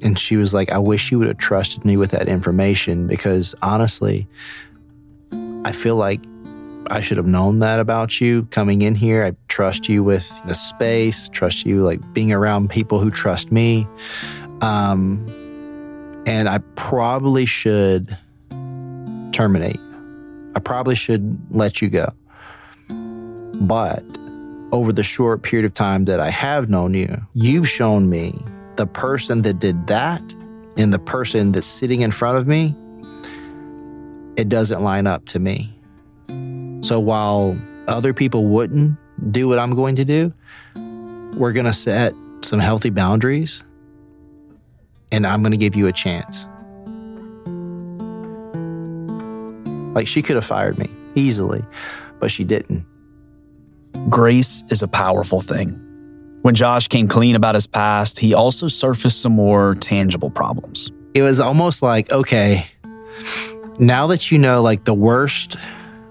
And 0.03 0.17
she 0.17 0.35
was 0.35 0.53
like, 0.53 0.71
I 0.71 0.79
wish 0.79 1.11
you 1.11 1.19
would 1.19 1.27
have 1.27 1.37
trusted 1.37 1.85
me 1.85 1.95
with 1.95 2.11
that 2.11 2.27
information 2.27 3.07
because 3.07 3.53
honestly, 3.61 4.27
I 5.63 5.71
feel 5.71 5.95
like 5.95 6.21
I 6.89 6.99
should 6.99 7.17
have 7.17 7.27
known 7.27 7.59
that 7.59 7.79
about 7.79 8.19
you 8.19 8.43
coming 8.51 8.81
in 8.81 8.95
here. 8.95 9.23
I 9.23 9.33
trust 9.47 9.87
you 9.87 10.03
with 10.03 10.29
the 10.45 10.55
space, 10.55 11.29
trust 11.29 11.65
you 11.65 11.83
like 11.83 12.13
being 12.13 12.33
around 12.33 12.69
people 12.69 12.99
who 12.99 13.11
trust 13.11 13.51
me. 13.51 13.87
Um, 14.61 15.25
and 16.25 16.47
I 16.47 16.59
probably 16.75 17.45
should 17.45 18.15
terminate. 19.31 19.79
I 20.55 20.59
probably 20.59 20.95
should 20.95 21.39
let 21.51 21.81
you 21.81 21.89
go. 21.89 22.13
But 22.89 24.03
over 24.71 24.91
the 24.91 25.03
short 25.03 25.43
period 25.43 25.65
of 25.65 25.73
time 25.73 26.05
that 26.05 26.19
I 26.19 26.29
have 26.29 26.69
known 26.69 26.93
you, 26.93 27.15
you've 27.33 27.69
shown 27.69 28.09
me 28.09 28.37
the 28.75 28.87
person 28.87 29.41
that 29.43 29.59
did 29.59 29.87
that 29.87 30.21
and 30.77 30.93
the 30.93 30.99
person 30.99 31.51
that's 31.51 31.67
sitting 31.67 32.01
in 32.01 32.11
front 32.11 32.37
of 32.37 32.47
me, 32.47 32.75
it 34.35 34.49
doesn't 34.49 34.81
line 34.81 35.07
up 35.07 35.25
to 35.25 35.39
me. 35.39 35.73
So 36.81 36.99
while 36.99 37.57
other 37.87 38.13
people 38.13 38.47
wouldn't 38.47 38.97
do 39.31 39.47
what 39.47 39.59
I'm 39.59 39.75
going 39.75 39.95
to 39.97 40.05
do, 40.05 40.33
we're 41.35 41.51
going 41.51 41.65
to 41.65 41.73
set 41.73 42.13
some 42.41 42.59
healthy 42.59 42.89
boundaries 42.89 43.63
and 45.11 45.25
I'm 45.27 45.41
going 45.41 45.51
to 45.51 45.57
give 45.57 45.75
you 45.75 45.87
a 45.87 45.91
chance. 45.91 46.47
Like 49.93 50.07
she 50.07 50.21
could 50.21 50.35
have 50.35 50.45
fired 50.45 50.77
me 50.77 50.89
easily, 51.15 51.63
but 52.19 52.31
she 52.31 52.43
didn't. 52.43 52.85
Grace 54.09 54.63
is 54.69 54.81
a 54.81 54.87
powerful 54.87 55.41
thing. 55.41 55.77
When 56.41 56.55
Josh 56.55 56.87
came 56.87 57.07
clean 57.07 57.35
about 57.35 57.55
his 57.55 57.67
past, 57.67 58.17
he 58.17 58.33
also 58.33 58.67
surfaced 58.67 59.21
some 59.21 59.33
more 59.33 59.75
tangible 59.75 60.31
problems. 60.31 60.91
It 61.13 61.21
was 61.21 61.39
almost 61.39 61.81
like, 61.83 62.11
okay, 62.11 62.65
now 63.77 64.07
that 64.07 64.31
you 64.31 64.37
know 64.37 64.61
like 64.61 64.85
the 64.85 64.93
worst 64.93 65.57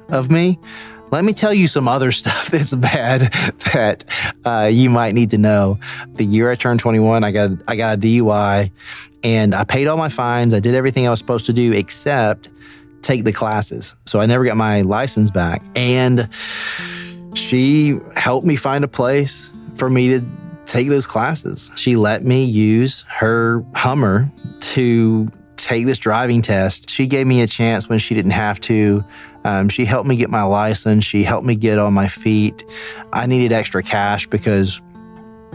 of 0.08 0.30
me, 0.30 0.58
let 1.10 1.24
me 1.24 1.32
tell 1.32 1.52
you 1.52 1.66
some 1.68 1.88
other 1.88 2.12
stuff 2.20 2.50
that's 2.50 2.74
bad 2.74 3.32
that 3.72 4.04
uh, 4.44 4.68
you 4.72 4.90
might 4.90 5.14
need 5.14 5.30
to 5.30 5.38
know. 5.38 5.78
The 6.14 6.24
year 6.24 6.50
I 6.50 6.54
turned 6.54 6.80
21, 6.80 7.24
I 7.24 7.30
got 7.32 7.50
I 7.68 7.76
got 7.76 7.98
a 7.98 8.00
DUI, 8.00 8.70
and 9.22 9.54
I 9.54 9.64
paid 9.64 9.86
all 9.86 9.96
my 9.96 10.08
fines. 10.08 10.54
I 10.54 10.60
did 10.60 10.74
everything 10.74 11.06
I 11.06 11.10
was 11.10 11.18
supposed 11.18 11.46
to 11.46 11.52
do 11.52 11.72
except 11.72 12.50
take 13.02 13.24
the 13.24 13.32
classes. 13.32 13.94
So 14.06 14.20
I 14.20 14.26
never 14.26 14.44
got 14.44 14.56
my 14.56 14.82
license 14.82 15.30
back. 15.30 15.62
And 15.74 16.28
she 17.34 17.98
helped 18.16 18.46
me 18.46 18.56
find 18.56 18.84
a 18.84 18.88
place 18.88 19.50
for 19.76 19.88
me 19.88 20.18
to 20.18 20.26
take 20.66 20.88
those 20.88 21.06
classes. 21.06 21.70
She 21.76 21.96
let 21.96 22.24
me 22.24 22.44
use 22.44 23.02
her 23.08 23.64
Hummer 23.74 24.30
to 24.60 25.30
take 25.56 25.86
this 25.86 25.98
driving 25.98 26.42
test. 26.42 26.90
She 26.90 27.06
gave 27.06 27.26
me 27.26 27.42
a 27.42 27.46
chance 27.46 27.88
when 27.88 27.98
she 27.98 28.14
didn't 28.14 28.32
have 28.32 28.60
to. 28.62 29.04
Um, 29.44 29.68
she 29.68 29.84
helped 29.84 30.08
me 30.08 30.16
get 30.16 30.30
my 30.30 30.42
license. 30.42 31.04
She 31.04 31.22
helped 31.22 31.46
me 31.46 31.54
get 31.54 31.78
on 31.78 31.94
my 31.94 32.08
feet. 32.08 32.64
I 33.12 33.26
needed 33.26 33.52
extra 33.52 33.82
cash 33.82 34.26
because 34.26 34.80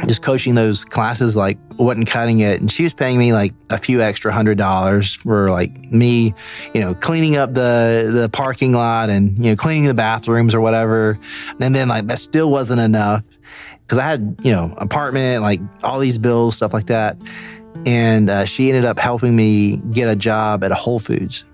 just 0.07 0.21
coaching 0.21 0.55
those 0.55 0.83
classes 0.83 1.35
like 1.35 1.57
wasn't 1.77 2.07
cutting 2.07 2.41
it 2.41 2.59
and 2.59 2.69
she 2.69 2.83
was 2.83 2.93
paying 2.93 3.17
me 3.17 3.31
like 3.31 3.53
a 3.69 3.77
few 3.77 4.01
extra 4.01 4.31
hundred 4.31 4.57
dollars 4.57 5.13
for 5.13 5.49
like 5.49 5.73
me 5.91 6.33
you 6.73 6.81
know 6.81 6.93
cleaning 6.93 7.37
up 7.37 7.53
the 7.53 8.11
the 8.13 8.29
parking 8.29 8.73
lot 8.73 9.09
and 9.09 9.37
you 9.37 9.51
know 9.51 9.55
cleaning 9.55 9.85
the 9.85 9.93
bathrooms 9.93 10.53
or 10.53 10.59
whatever 10.59 11.17
and 11.61 11.73
then 11.73 11.87
like 11.87 12.07
that 12.07 12.19
still 12.19 12.51
wasn't 12.51 12.79
enough 12.79 13.23
because 13.81 13.97
i 13.97 14.03
had 14.03 14.35
you 14.43 14.51
know 14.51 14.73
apartment 14.77 15.41
like 15.41 15.61
all 15.83 15.99
these 15.99 16.17
bills 16.17 16.57
stuff 16.57 16.73
like 16.73 16.87
that 16.87 17.17
and 17.85 18.29
uh, 18.29 18.45
she 18.45 18.69
ended 18.69 18.85
up 18.85 18.99
helping 18.99 19.35
me 19.35 19.77
get 19.91 20.09
a 20.09 20.15
job 20.15 20.63
at 20.63 20.71
a 20.71 20.75
whole 20.75 20.99
foods 20.99 21.45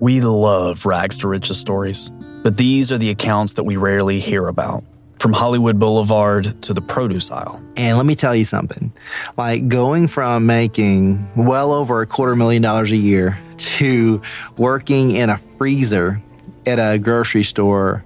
We 0.00 0.22
love 0.22 0.86
rags 0.86 1.18
to 1.18 1.28
riches 1.28 1.58
stories, 1.58 2.10
but 2.42 2.56
these 2.56 2.90
are 2.90 2.96
the 2.96 3.10
accounts 3.10 3.52
that 3.54 3.64
we 3.64 3.76
rarely 3.76 4.18
hear 4.18 4.48
about. 4.48 4.82
From 5.18 5.34
Hollywood 5.34 5.78
Boulevard 5.78 6.62
to 6.62 6.72
the 6.72 6.80
produce 6.80 7.30
aisle. 7.30 7.62
And 7.76 7.98
let 7.98 8.06
me 8.06 8.14
tell 8.14 8.34
you 8.34 8.46
something 8.46 8.90
like 9.36 9.68
going 9.68 10.08
from 10.08 10.46
making 10.46 11.28
well 11.36 11.72
over 11.72 12.00
a 12.00 12.06
quarter 12.06 12.34
million 12.34 12.62
dollars 12.62 12.90
a 12.90 12.96
year 12.96 13.38
to 13.58 14.22
working 14.56 15.10
in 15.10 15.28
a 15.28 15.36
freezer 15.58 16.22
at 16.64 16.78
a 16.78 16.98
grocery 16.98 17.42
store, 17.42 18.02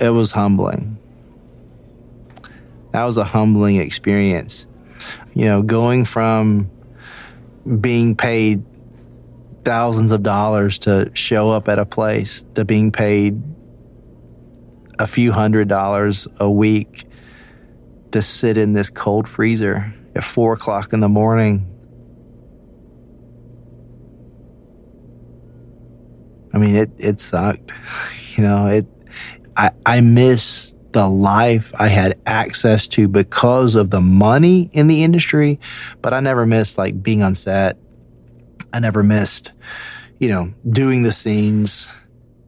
it 0.00 0.08
was 0.08 0.30
humbling. 0.30 0.96
That 2.92 3.04
was 3.04 3.18
a 3.18 3.24
humbling 3.24 3.76
experience. 3.76 4.66
You 5.34 5.44
know, 5.44 5.62
going 5.62 6.06
from 6.06 6.70
being 7.80 8.16
paid 8.16 8.64
thousands 9.64 10.12
of 10.12 10.22
dollars 10.22 10.78
to 10.80 11.10
show 11.14 11.50
up 11.50 11.68
at 11.68 11.78
a 11.78 11.86
place 11.86 12.44
to 12.54 12.64
being 12.64 12.92
paid 12.92 13.40
a 14.98 15.06
few 15.06 15.32
hundred 15.32 15.68
dollars 15.68 16.28
a 16.38 16.50
week 16.50 17.04
to 18.12 18.22
sit 18.22 18.56
in 18.58 18.72
this 18.72 18.90
cold 18.90 19.28
freezer 19.28 19.94
at 20.14 20.24
four 20.24 20.52
o'clock 20.52 20.92
in 20.92 21.00
the 21.00 21.08
morning. 21.08 21.66
I 26.52 26.58
mean, 26.58 26.76
it, 26.76 26.90
it 26.98 27.20
sucked. 27.20 27.72
You 28.36 28.44
know, 28.44 28.68
it, 28.68 28.86
I, 29.56 29.70
I 29.84 30.00
miss 30.00 30.72
the 30.92 31.08
life 31.08 31.72
I 31.78 31.88
had 31.88 32.18
access 32.26 32.86
to 32.88 33.08
because 33.08 33.74
of 33.74 33.90
the 33.90 34.00
money 34.00 34.70
in 34.72 34.86
the 34.86 35.02
industry, 35.02 35.58
but 36.00 36.14
I 36.14 36.20
never 36.20 36.46
missed 36.46 36.78
like 36.78 37.02
being 37.02 37.22
on 37.22 37.34
set. 37.34 37.76
I 38.72 38.80
never 38.80 39.02
missed, 39.02 39.52
you 40.18 40.28
know, 40.28 40.52
doing 40.68 41.02
the 41.02 41.12
scenes. 41.12 41.88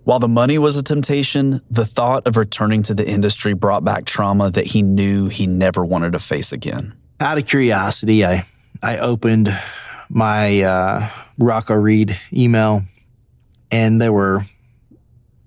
While 0.04 0.18
the 0.18 0.28
money 0.28 0.58
was 0.58 0.76
a 0.76 0.82
temptation, 0.82 1.60
the 1.70 1.86
thought 1.86 2.26
of 2.26 2.36
returning 2.36 2.82
to 2.84 2.94
the 2.94 3.08
industry 3.08 3.54
brought 3.54 3.84
back 3.84 4.04
trauma 4.04 4.50
that 4.50 4.66
he 4.66 4.82
knew 4.82 5.28
he 5.28 5.46
never 5.46 5.84
wanted 5.84 6.12
to 6.12 6.18
face 6.18 6.52
again. 6.52 6.94
Out 7.20 7.38
of 7.38 7.46
curiosity, 7.46 8.24
I, 8.24 8.44
I 8.82 8.98
opened 8.98 9.56
my 10.08 10.62
uh, 10.62 11.08
Rocco 11.38 11.74
Reed 11.74 12.18
email, 12.32 12.82
and 13.70 14.02
there 14.02 14.12
were 14.12 14.42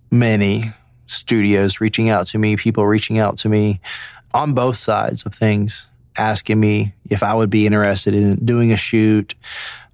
many 0.10 0.64
studios 1.08 1.82
reaching 1.82 2.10
out 2.10 2.28
to 2.28 2.38
me, 2.38 2.56
people 2.56 2.86
reaching 2.86 3.20
out 3.20 3.38
to 3.40 3.50
me 3.50 3.82
on 4.34 4.54
both 4.54 4.78
sides 4.78 5.26
of 5.26 5.34
things, 5.34 5.86
asking 6.18 6.60
me 6.60 6.94
if 7.10 7.24
I 7.24 7.34
would 7.34 7.50
be 7.50 7.66
interested 7.66 8.14
in 8.14 8.44
doing 8.46 8.72
a 8.72 8.78
shoot. 8.78 9.36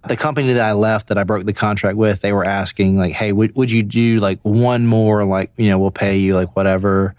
The 0.07 0.17
company 0.17 0.53
that 0.53 0.65
I 0.65 0.73
left 0.73 1.07
that 1.09 1.17
I 1.17 1.23
broke 1.23 1.45
the 1.45 1.53
contract 1.53 1.95
with, 1.97 2.21
they 2.21 2.33
were 2.33 2.45
asking 2.45 2.97
like, 2.97 3.13
Hey, 3.13 3.31
would, 3.31 3.55
would 3.55 3.69
you 3.69 3.83
do 3.83 4.19
like 4.19 4.39
one 4.41 4.87
more, 4.87 5.23
like, 5.25 5.51
you 5.57 5.69
know, 5.69 5.77
we'll 5.77 5.91
pay 5.91 6.17
you 6.17 6.35
like 6.35 6.55
whatever. 6.55 7.15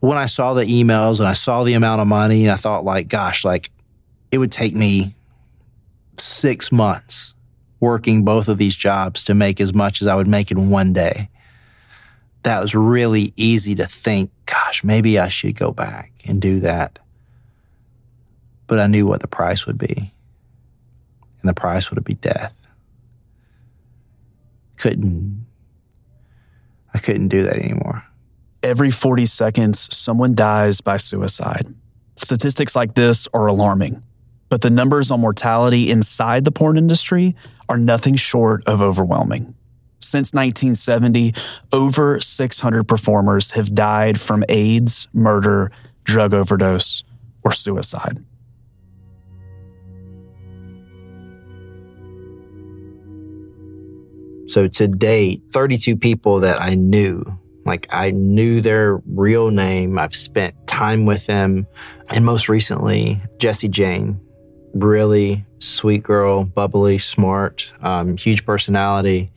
when 0.00 0.18
I 0.18 0.26
saw 0.26 0.52
the 0.52 0.64
emails 0.64 1.20
and 1.20 1.28
I 1.28 1.32
saw 1.32 1.64
the 1.64 1.74
amount 1.74 2.00
of 2.00 2.08
money, 2.08 2.42
and 2.42 2.50
I 2.50 2.56
thought, 2.56 2.84
like, 2.84 3.08
gosh, 3.08 3.44
like 3.44 3.70
it 4.30 4.38
would 4.38 4.50
take 4.52 4.74
me 4.74 5.14
six 6.18 6.72
months 6.72 7.34
working 7.80 8.24
both 8.24 8.48
of 8.48 8.58
these 8.58 8.76
jobs 8.76 9.24
to 9.24 9.34
make 9.34 9.60
as 9.60 9.74
much 9.74 10.00
as 10.00 10.06
I 10.06 10.14
would 10.14 10.28
make 10.28 10.50
in 10.50 10.70
one 10.70 10.92
day. 10.92 11.28
That 12.44 12.60
was 12.60 12.74
really 12.74 13.32
easy 13.36 13.74
to 13.76 13.86
think, 13.86 14.30
gosh, 14.46 14.82
maybe 14.82 15.18
I 15.18 15.28
should 15.28 15.56
go 15.56 15.72
back 15.72 16.12
and 16.24 16.40
do 16.40 16.60
that. 16.60 16.98
But 18.66 18.78
I 18.78 18.86
knew 18.86 19.06
what 19.06 19.20
the 19.20 19.28
price 19.28 19.66
would 19.66 19.78
be. 19.78 20.11
And 21.42 21.48
the 21.48 21.54
price 21.54 21.90
would 21.90 22.02
be 22.04 22.14
death. 22.14 22.54
Couldn't, 24.76 25.46
I 26.94 26.98
couldn't 26.98 27.28
do 27.28 27.42
that 27.42 27.56
anymore. 27.56 28.04
Every 28.62 28.90
40 28.90 29.26
seconds, 29.26 29.94
someone 29.94 30.34
dies 30.34 30.80
by 30.80 30.96
suicide. 30.96 31.74
Statistics 32.16 32.76
like 32.76 32.94
this 32.94 33.26
are 33.34 33.46
alarming, 33.48 34.02
but 34.48 34.62
the 34.62 34.70
numbers 34.70 35.10
on 35.10 35.20
mortality 35.20 35.90
inside 35.90 36.44
the 36.44 36.52
porn 36.52 36.76
industry 36.76 37.34
are 37.68 37.78
nothing 37.78 38.14
short 38.14 38.62
of 38.66 38.80
overwhelming. 38.80 39.54
Since 39.98 40.32
1970, 40.32 41.34
over 41.72 42.20
600 42.20 42.84
performers 42.84 43.52
have 43.52 43.74
died 43.74 44.20
from 44.20 44.44
AIDS, 44.48 45.08
murder, 45.12 45.72
drug 46.04 46.34
overdose, 46.34 47.02
or 47.42 47.52
suicide. 47.52 48.24
So 54.52 54.68
to 54.68 54.86
date, 54.86 55.42
32 55.52 55.96
people 55.96 56.40
that 56.40 56.60
I 56.60 56.74
knew, 56.74 57.24
like 57.64 57.86
I 57.90 58.10
knew 58.10 58.60
their 58.60 59.00
real 59.06 59.50
name. 59.50 59.98
I've 59.98 60.14
spent 60.14 60.66
time 60.66 61.06
with 61.06 61.24
them. 61.24 61.66
And 62.10 62.26
most 62.26 62.50
recently, 62.50 63.22
Jessie 63.38 63.70
Jane, 63.70 64.20
really 64.74 65.46
sweet 65.58 66.02
girl, 66.02 66.44
bubbly, 66.44 66.98
smart, 66.98 67.72
um, 67.80 68.18
huge 68.18 68.44
personality. 68.44 69.30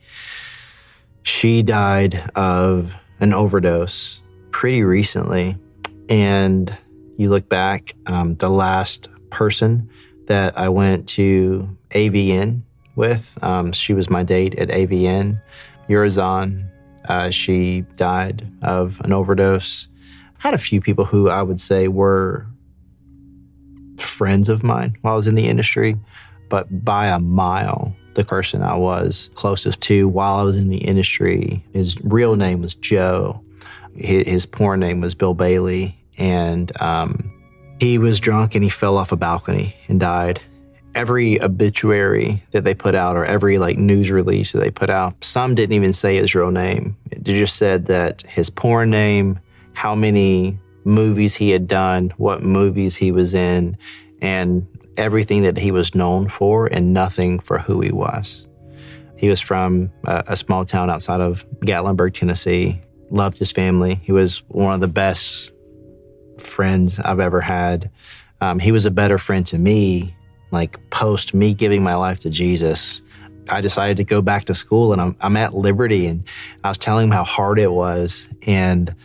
She 1.24 1.64
died 1.64 2.30
of 2.36 2.94
an 3.22 3.32
overdose 3.32 4.22
pretty 4.52 4.84
recently. 4.84 5.58
And 6.10 6.78
you 7.16 7.30
look 7.30 7.48
back, 7.48 7.94
um, 8.08 8.36
the 8.36 8.50
last 8.50 9.08
person 9.30 9.90
that 10.28 10.58
I 10.58 10.68
went 10.68 11.08
to 11.10 11.78
AVN 11.92 12.64
with, 12.96 13.38
um, 13.44 13.72
she 13.72 13.94
was 13.94 14.10
my 14.10 14.24
date 14.24 14.56
at 14.56 14.70
AVN, 14.70 15.42
Urizon. 15.90 16.68
Uh, 17.08 17.30
she 17.30 17.82
died 17.96 18.48
of 18.62 19.00
an 19.02 19.14
overdose. 19.14 19.88
I 20.40 20.48
had 20.48 20.54
a 20.54 20.60
few 20.60 20.82
people 20.82 21.06
who 21.06 21.30
I 21.30 21.42
would 21.42 21.60
say 21.60 21.88
were 21.88 22.48
friends 23.98 24.50
of 24.50 24.64
mine 24.64 24.96
while 25.02 25.14
I 25.14 25.18
was 25.18 25.28
in 25.28 25.36
the 25.36 25.48
industry, 25.48 25.96
but 26.50 26.84
by 26.84 27.08
a 27.08 27.20
mile, 27.20 27.96
the 28.16 28.24
person 28.24 28.62
I 28.62 28.76
was 28.76 29.30
closest 29.36 29.82
to 29.82 30.08
while 30.08 30.38
I 30.38 30.44
was 30.44 30.58
in 30.58 30.70
the 30.70 30.78
industry, 30.78 31.64
his 31.74 31.98
real 32.04 32.36
name 32.36 32.62
was 32.62 32.76
Joe. 32.76 33.42
His, 33.96 34.28
his 34.28 34.46
porn 34.46 34.80
name 34.80 35.02
was 35.02 35.14
Bill 35.16 35.34
Bailey. 35.34 35.98
And 36.18 36.72
um, 36.82 37.32
he 37.80 37.98
was 37.98 38.20
drunk 38.20 38.56
and 38.56 38.64
he 38.64 38.70
fell 38.70 38.98
off 38.98 39.12
a 39.12 39.18
balcony 39.18 39.76
and 39.88 40.00
died. 40.00 40.42
Every 40.96 41.42
obituary 41.42 42.42
that 42.52 42.64
they 42.64 42.74
put 42.74 42.96
out 42.96 43.18
or 43.18 43.26
every 43.26 43.58
like 43.58 43.78
news 43.78 44.10
release 44.10 44.54
that 44.54 44.60
they 44.60 44.72
put 44.72 44.90
out, 44.90 45.24
some 45.24 45.54
didn't 45.54 45.74
even 45.74 45.94
say 45.94 46.16
his 46.16 46.34
real 46.34 46.52
name. 46.52 46.98
It 47.12 47.24
just 47.24 47.58
said 47.58 47.86
that 47.86 48.22
his 48.24 48.50
porn 48.50 48.90
name, 48.90 49.40
how 49.74 49.94
many 49.94 50.58
movies 50.86 51.36
he 51.36 51.50
had 51.50 51.68
done, 51.68 52.14
what 52.18 52.44
movies 52.44 52.96
he 52.96 53.12
was 53.12 53.34
in, 53.34 53.78
and 54.22 54.66
everything 54.98 55.44
that 55.44 55.58
he 55.58 55.72
was 55.72 55.96
known 55.96 56.30
for 56.30 56.68
and 56.68 56.94
nothing 56.94 57.40
for 57.40 57.60
who 57.60 57.82
he 57.82 57.92
was. 57.92 58.48
He 59.18 59.30
was 59.30 59.40
from 59.40 59.92
a, 60.06 60.24
a, 60.28 60.36
small 60.36 60.66
town 60.66 60.90
outside 60.90 61.22
of 61.22 61.50
Gatlinburg, 61.62 62.14
Tennessee. 62.14 62.82
Loved 63.12 63.38
his 63.38 63.52
family. 63.52 63.96
He 63.96 64.12
was 64.12 64.40
one 64.48 64.74
of 64.74 64.82
the 64.82 64.88
best 64.88 65.52
friends 66.38 67.00
I've 67.00 67.20
ever 67.20 67.40
had. 67.40 67.92
Um, 68.42 68.60
he 68.60 68.72
was 68.72 68.86
a 68.86 68.92
better 68.92 69.18
friend 69.18 69.46
to 69.48 69.58
me, 69.58 70.15
like 70.56 70.90
post 70.90 71.34
me 71.34 71.54
giving 71.54 71.84
my 71.84 71.96
life 71.96 72.20
to 72.20 72.30
Jesus. 72.30 73.02
I 73.50 73.62
decided 73.62 73.98
to 73.98 74.04
go 74.04 74.22
back 74.22 74.46
to 74.46 74.56
school 74.56 74.92
and 74.92 75.02
I'm, 75.02 75.16
I'm 75.22 75.38
at 75.38 75.54
Liberty 75.54 76.08
and 76.08 76.28
I 76.64 76.70
was 76.70 76.78
telling 76.78 77.06
him 77.06 77.12
how 77.12 77.24
hard 77.24 77.60
it 77.60 77.72
was. 77.72 78.28
And, 78.48 78.96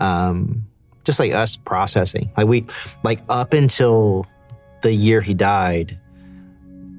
um, 0.00 0.66
just 1.04 1.20
like 1.20 1.32
us 1.32 1.56
processing, 1.56 2.32
like 2.36 2.46
we, 2.46 2.66
like 3.02 3.20
up 3.28 3.52
until 3.52 4.26
the 4.82 4.92
year 4.92 5.20
he 5.20 5.34
died, 5.34 5.98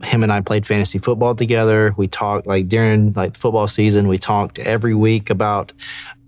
him 0.04 0.24
and 0.24 0.32
I 0.32 0.42
played 0.42 0.66
fantasy 0.66 1.00
football 1.00 1.36
together. 1.36 1.94
We 1.98 2.08
talked 2.08 2.48
like 2.48 2.68
during 2.68 3.14
like 3.14 3.36
football 3.36 3.68
season, 3.68 4.08
we 4.08 4.18
talked 4.18 4.60
every 4.60 4.94
week 4.94 5.30
about 5.30 5.74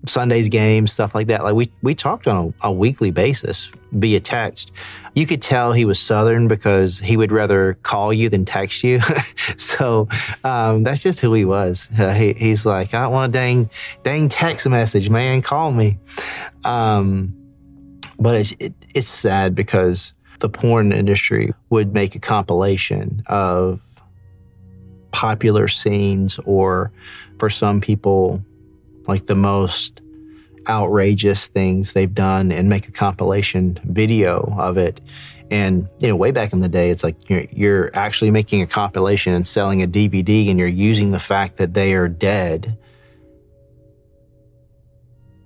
Sunday's 0.06 0.48
games, 0.48 0.92
stuff 0.92 1.14
like 1.14 1.26
that. 1.26 1.42
Like 1.42 1.54
we 1.54 1.70
we 1.82 1.94
talked 1.94 2.26
on 2.26 2.54
a, 2.62 2.68
a, 2.68 2.72
weekly 2.72 3.10
basis 3.10 3.70
via 3.92 4.20
text. 4.20 4.72
You 5.14 5.26
could 5.26 5.42
tell 5.42 5.72
he 5.72 5.84
was 5.84 5.98
Southern 5.98 6.46
because 6.46 6.98
he 6.98 7.16
would 7.16 7.32
rather 7.32 7.74
call 7.82 8.12
you 8.12 8.28
than 8.28 8.44
text 8.44 8.84
you. 8.84 9.00
so 9.56 10.08
um, 10.44 10.84
that's 10.84 11.02
just 11.02 11.20
who 11.20 11.34
he 11.34 11.44
was. 11.44 11.88
Uh, 11.98 12.12
he, 12.12 12.32
he's 12.32 12.64
like, 12.64 12.94
I 12.94 13.02
don't 13.02 13.12
want 13.12 13.30
a 13.30 13.32
dang 13.32 13.70
dang 14.04 14.28
text 14.28 14.68
message, 14.68 15.10
man. 15.10 15.42
Call 15.42 15.72
me. 15.72 15.98
Um, 16.64 17.34
but 18.18 18.36
it's 18.36 18.52
it, 18.60 18.74
it's 18.94 19.08
sad 19.08 19.54
because 19.54 20.12
the 20.38 20.48
porn 20.48 20.92
industry 20.92 21.52
would 21.70 21.92
make 21.92 22.14
a 22.14 22.20
compilation 22.20 23.22
of 23.26 23.80
popular 25.10 25.66
scenes 25.66 26.38
or 26.44 26.92
for 27.38 27.50
some 27.50 27.80
people 27.80 28.42
like 29.08 29.26
the 29.26 29.34
most 29.34 30.00
outrageous 30.68 31.48
things 31.48 31.94
they've 31.94 32.14
done 32.14 32.52
and 32.52 32.68
make 32.68 32.86
a 32.86 32.92
compilation 32.92 33.78
video 33.84 34.54
of 34.58 34.76
it. 34.76 35.00
And 35.50 35.88
you 35.98 36.08
know 36.08 36.14
way 36.14 36.30
back 36.30 36.52
in 36.52 36.60
the 36.60 36.68
day 36.68 36.90
it's 36.90 37.02
like 37.02 37.30
you're, 37.30 37.46
you're 37.50 37.90
actually 37.94 38.30
making 38.30 38.60
a 38.60 38.66
compilation 38.66 39.32
and 39.32 39.46
selling 39.46 39.82
a 39.82 39.86
dvd 39.86 40.50
and 40.50 40.58
you're 40.58 40.68
using 40.68 41.10
the 41.10 41.18
fact 41.18 41.56
that 41.56 41.72
they 41.72 41.94
are 41.94 42.06
dead 42.06 42.76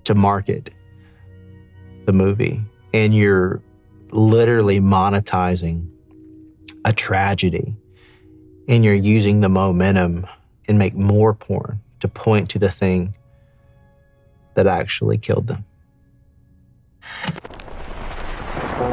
to 0.03 0.15
market 0.17 0.71
the 2.05 2.13
movie. 2.13 2.61
And 2.93 3.15
you're 3.15 3.63
literally 4.11 4.81
monetizing 4.81 5.89
a 6.85 6.93
tragedy. 6.93 7.77
And 8.69 8.85
you're 8.85 8.95
using 8.95 9.41
the 9.41 9.49
momentum 9.49 10.27
and 10.67 10.79
make 10.79 10.95
more 10.95 11.35
porn 11.35 11.81
to 12.01 12.09
point 12.09 12.51
to 12.51 12.59
the 12.59 12.71
thing 12.71 13.15
that 14.55 14.67
actually 14.67 15.19
killed 15.19 15.47
them. 15.47 15.65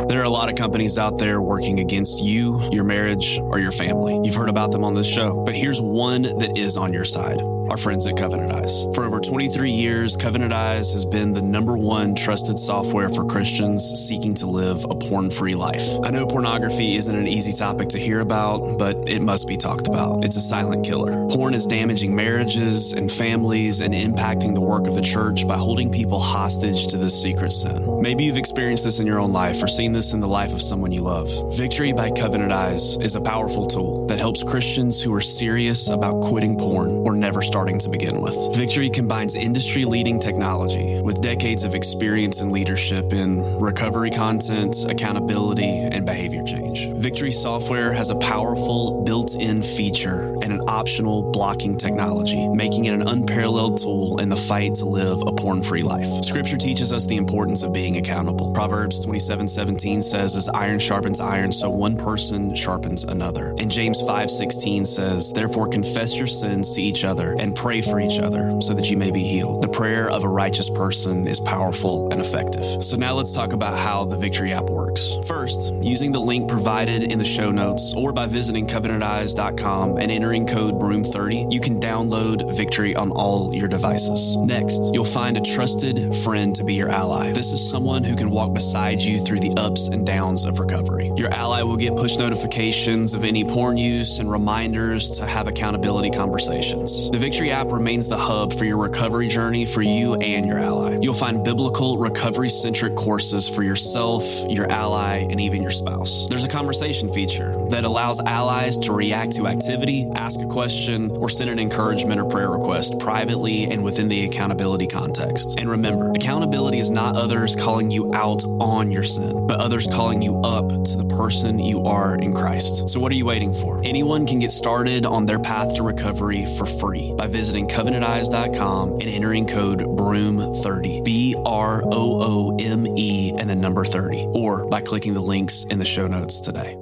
There 0.07 0.19
are 0.19 0.25
a 0.25 0.29
lot 0.29 0.49
of 0.49 0.55
companies 0.55 0.97
out 0.97 1.17
there 1.17 1.41
working 1.41 1.79
against 1.79 2.23
you, 2.23 2.67
your 2.71 2.83
marriage, 2.83 3.39
or 3.39 3.59
your 3.59 3.71
family. 3.71 4.19
You've 4.23 4.35
heard 4.35 4.49
about 4.49 4.71
them 4.71 4.83
on 4.83 4.93
this 4.93 5.11
show, 5.11 5.43
but 5.45 5.55
here's 5.55 5.81
one 5.81 6.23
that 6.23 6.57
is 6.57 6.77
on 6.77 6.93
your 6.93 7.05
side 7.05 7.39
our 7.69 7.77
friends 7.77 8.07
at 8.07 8.17
Covenant 8.17 8.51
Eyes. 8.51 8.85
For 8.95 9.05
over 9.05 9.19
23 9.19 9.69
years, 9.69 10.17
Covenant 10.17 10.53
Eyes 10.53 10.91
has 10.91 11.05
been 11.05 11.33
the 11.33 11.41
number 11.41 11.77
one 11.77 12.15
trusted 12.15 12.57
software 12.57 13.09
for 13.09 13.25
Christians 13.25 13.83
seeking 13.83 14.33
to 14.35 14.47
live 14.47 14.83
a 14.89 14.95
porn 14.95 15.29
free 15.29 15.55
life. 15.55 15.87
I 16.03 16.09
know 16.09 16.25
pornography 16.25 16.95
isn't 16.95 17.15
an 17.15 17.27
easy 17.27 17.51
topic 17.51 17.89
to 17.89 17.99
hear 17.99 18.21
about, 18.21 18.79
but 18.79 19.07
it 19.07 19.21
must 19.21 19.47
be 19.47 19.55
talked 19.55 19.87
about. 19.87 20.23
It's 20.23 20.35
a 20.35 20.41
silent 20.41 20.85
killer. 20.85 21.27
Porn 21.29 21.53
is 21.53 21.65
damaging 21.67 22.15
marriages 22.15 22.93
and 22.93 23.11
families 23.11 23.81
and 23.81 23.93
impacting 23.93 24.55
the 24.55 24.61
work 24.61 24.87
of 24.87 24.95
the 24.95 25.01
church 25.01 25.47
by 25.47 25.57
holding 25.57 25.91
people 25.91 26.19
hostage 26.19 26.87
to 26.87 26.97
this 26.97 27.21
secret 27.21 27.51
sin. 27.51 28.01
Maybe 28.01 28.23
you've 28.23 28.37
experienced 28.37 28.83
this 28.83 28.99
in 28.99 29.05
your 29.05 29.19
own 29.19 29.31
life 29.31 29.61
or 29.61 29.67
seen 29.67 29.91
this 29.91 30.13
in 30.13 30.21
the 30.21 30.27
life 30.27 30.53
of 30.53 30.61
someone 30.61 30.91
you 30.91 31.01
love. 31.01 31.29
Victory 31.55 31.93
by 31.93 32.09
Covenant 32.11 32.51
Eyes 32.51 32.97
is 32.97 33.15
a 33.15 33.21
powerful 33.21 33.67
tool 33.67 34.07
that 34.07 34.17
helps 34.17 34.43
Christians 34.43 35.03
who 35.03 35.13
are 35.13 35.21
serious 35.21 35.89
about 35.89 36.21
quitting 36.21 36.57
porn 36.57 36.89
or 36.89 37.13
never 37.13 37.41
start 37.41 37.58
starting 37.59 37.77
to 37.77 37.89
begin 37.89 38.21
with. 38.21 38.37
Victory 38.55 38.89
combines 38.89 39.35
industry 39.35 39.83
leading 39.83 40.17
technology 40.17 41.01
with 41.01 41.19
decades 41.19 41.65
of 41.65 41.75
experience 41.75 42.39
and 42.39 42.53
leadership 42.53 43.11
in 43.11 43.59
recovery 43.59 44.09
content, 44.09 44.85
accountability, 44.87 45.67
and 45.91 46.05
behavior 46.05 46.41
change. 46.41 46.87
Victory 47.01 47.33
software 47.33 47.91
has 47.91 48.11
a 48.11 48.15
powerful 48.15 49.03
built 49.03 49.35
in 49.35 49.61
feature 49.61 50.21
and 50.41 50.53
an 50.53 50.61
optional 50.69 51.31
blocking 51.33 51.75
technology, 51.75 52.47
making 52.47 52.85
it 52.85 52.93
an 52.93 53.01
unparalleled 53.01 53.81
tool 53.81 54.21
in 54.21 54.29
the 54.29 54.37
fight 54.37 54.75
to 54.75 54.85
live 54.85 55.21
a 55.27 55.33
porn 55.33 55.61
free 55.61 55.83
life. 55.83 56.07
Scripture 56.23 56.55
teaches 56.55 56.93
us 56.93 57.05
the 57.07 57.17
importance 57.17 57.61
of 57.61 57.73
being 57.73 57.97
accountable. 57.97 58.53
Proverbs 58.53 59.03
27 59.03 59.49
17 59.49 60.01
says, 60.01 60.37
As 60.37 60.47
iron 60.47 60.79
sharpens 60.79 61.19
iron, 61.19 61.51
so 61.51 61.69
one 61.69 61.97
person 61.97 62.55
sharpens 62.55 63.03
another. 63.03 63.53
And 63.59 63.69
James 63.69 64.01
5 64.01 64.29
16 64.29 64.85
says, 64.85 65.33
Therefore 65.33 65.67
confess 65.67 66.17
your 66.17 66.27
sins 66.27 66.73
to 66.75 66.81
each 66.81 67.03
other 67.03 67.35
and 67.49 67.57
pray 67.57 67.81
for 67.81 67.99
each 67.99 68.19
other 68.19 68.61
so 68.61 68.75
that 68.75 68.91
you 68.91 68.97
may 68.97 69.09
be 69.09 69.23
healed. 69.23 69.63
The 69.63 69.67
prayer 69.67 70.07
of 70.11 70.23
a 70.23 70.29
righteous 70.29 70.69
person 70.69 71.25
is 71.25 71.39
powerful 71.39 72.07
and 72.11 72.21
effective. 72.21 72.83
So 72.83 72.95
now 72.95 73.15
let's 73.15 73.33
talk 73.33 73.53
about 73.53 73.75
how 73.75 74.05
the 74.05 74.17
Victory 74.17 74.53
app 74.53 74.65
works. 74.65 75.17
First, 75.25 75.73
using 75.81 76.11
the 76.11 76.19
link 76.19 76.47
provided 76.47 77.11
in 77.11 77.17
the 77.17 77.25
show 77.25 77.49
notes 77.49 77.91
or 77.97 78.13
by 78.13 78.27
visiting 78.27 78.67
covenanteyes.com 78.67 79.97
and 79.97 80.11
entering 80.11 80.45
code 80.45 80.75
BROOME30, 80.75 81.51
you 81.51 81.59
can 81.59 81.79
download 81.79 82.55
Victory 82.55 82.95
on 82.95 83.09
all 83.11 83.51
your 83.51 83.67
devices. 83.67 84.37
Next, 84.37 84.93
you'll 84.93 85.05
find 85.05 85.35
a 85.35 85.41
trusted 85.41 86.13
friend 86.17 86.55
to 86.55 86.63
be 86.63 86.75
your 86.75 86.89
ally. 86.89 87.31
This 87.31 87.51
is 87.51 87.67
someone 87.67 88.03
who 88.03 88.15
can 88.15 88.29
walk 88.29 88.53
beside 88.53 89.01
you 89.01 89.17
through 89.17 89.39
the 89.39 89.55
ups 89.57 89.87
and 89.87 90.05
downs 90.05 90.43
of 90.45 90.59
recovery. 90.59 91.11
Your 91.15 91.33
ally 91.33 91.63
will 91.63 91.77
get 91.77 91.95
push 91.95 92.17
notifications 92.17 93.15
of 93.15 93.23
any 93.23 93.43
porn 93.43 93.77
use 93.77 94.19
and 94.19 94.31
reminders 94.31 95.17
to 95.17 95.25
have 95.25 95.47
accountability 95.47 96.11
conversations. 96.11 97.09
The 97.09 97.17
Victory 97.29 97.51
app 97.51 97.71
remains 97.71 98.07
the 98.07 98.17
hub 98.17 98.51
for 98.51 98.65
your 98.65 98.79
recovery 98.79 99.27
journey 99.27 99.63
for 99.63 99.83
you 99.83 100.15
and 100.15 100.47
your 100.47 100.57
ally. 100.57 100.97
You'll 100.99 101.13
find 101.13 101.43
biblical 101.43 101.99
recovery 101.99 102.49
centric 102.49 102.95
courses 102.95 103.47
for 103.47 103.61
yourself, 103.61 104.23
your 104.49 104.67
ally, 104.71 105.27
and 105.29 105.39
even 105.39 105.61
your 105.61 105.69
spouse. 105.69 106.25
There's 106.27 106.43
a 106.43 106.49
conversation 106.49 107.13
feature 107.13 107.53
that 107.69 107.83
allows 107.83 108.19
allies 108.21 108.79
to 108.79 108.93
react 108.93 109.33
to 109.33 109.45
activity, 109.45 110.07
ask 110.15 110.39
a 110.39 110.47
question, 110.47 111.11
or 111.17 111.29
send 111.29 111.51
an 111.51 111.59
encouragement 111.59 112.19
or 112.19 112.25
prayer 112.25 112.49
request 112.49 112.97
privately 112.97 113.65
and 113.65 113.83
within 113.83 114.07
the 114.07 114.25
accountability 114.25 114.87
context. 114.87 115.59
And 115.59 115.69
remember, 115.69 116.09
accountability 116.09 116.79
is 116.79 116.89
not 116.89 117.15
others 117.15 117.55
calling 117.55 117.91
you 117.91 118.11
out 118.15 118.43
on 118.59 118.89
your 118.89 119.03
sin, 119.03 119.45
but 119.45 119.59
others 119.59 119.85
calling 119.85 120.23
you 120.23 120.41
up 120.43 120.67
to 120.67 120.97
the 120.97 121.05
person 121.15 121.59
you 121.59 121.83
are 121.83 122.15
in 122.15 122.33
Christ. 122.33 122.89
So, 122.89 122.99
what 122.99 123.11
are 123.11 123.15
you 123.15 123.27
waiting 123.27 123.53
for? 123.53 123.79
Anyone 123.83 124.25
can 124.25 124.39
get 124.39 124.49
started 124.49 125.05
on 125.05 125.27
their 125.27 125.37
path 125.37 125.75
to 125.75 125.83
recovery 125.83 126.47
for 126.57 126.65
free 126.65 127.13
by 127.19 127.27
visiting 127.27 127.67
covenanteyes.com 127.67 128.93
and 128.93 129.03
entering 129.03 129.45
code 129.45 129.79
BROOME30, 129.81 131.03
B 131.03 131.35
R 131.45 131.83
O 131.83 131.91
O 131.91 132.57
M 132.61 132.87
E, 132.97 133.33
and 133.37 133.49
the 133.49 133.57
number 133.57 133.83
30, 133.83 134.27
or 134.29 134.65
by 134.67 134.79
clicking 134.79 135.13
the 135.13 135.19
links 135.21 135.65
in 135.65 135.79
the 135.79 135.85
show 135.85 136.07
notes 136.07 136.39
today. 136.39 136.77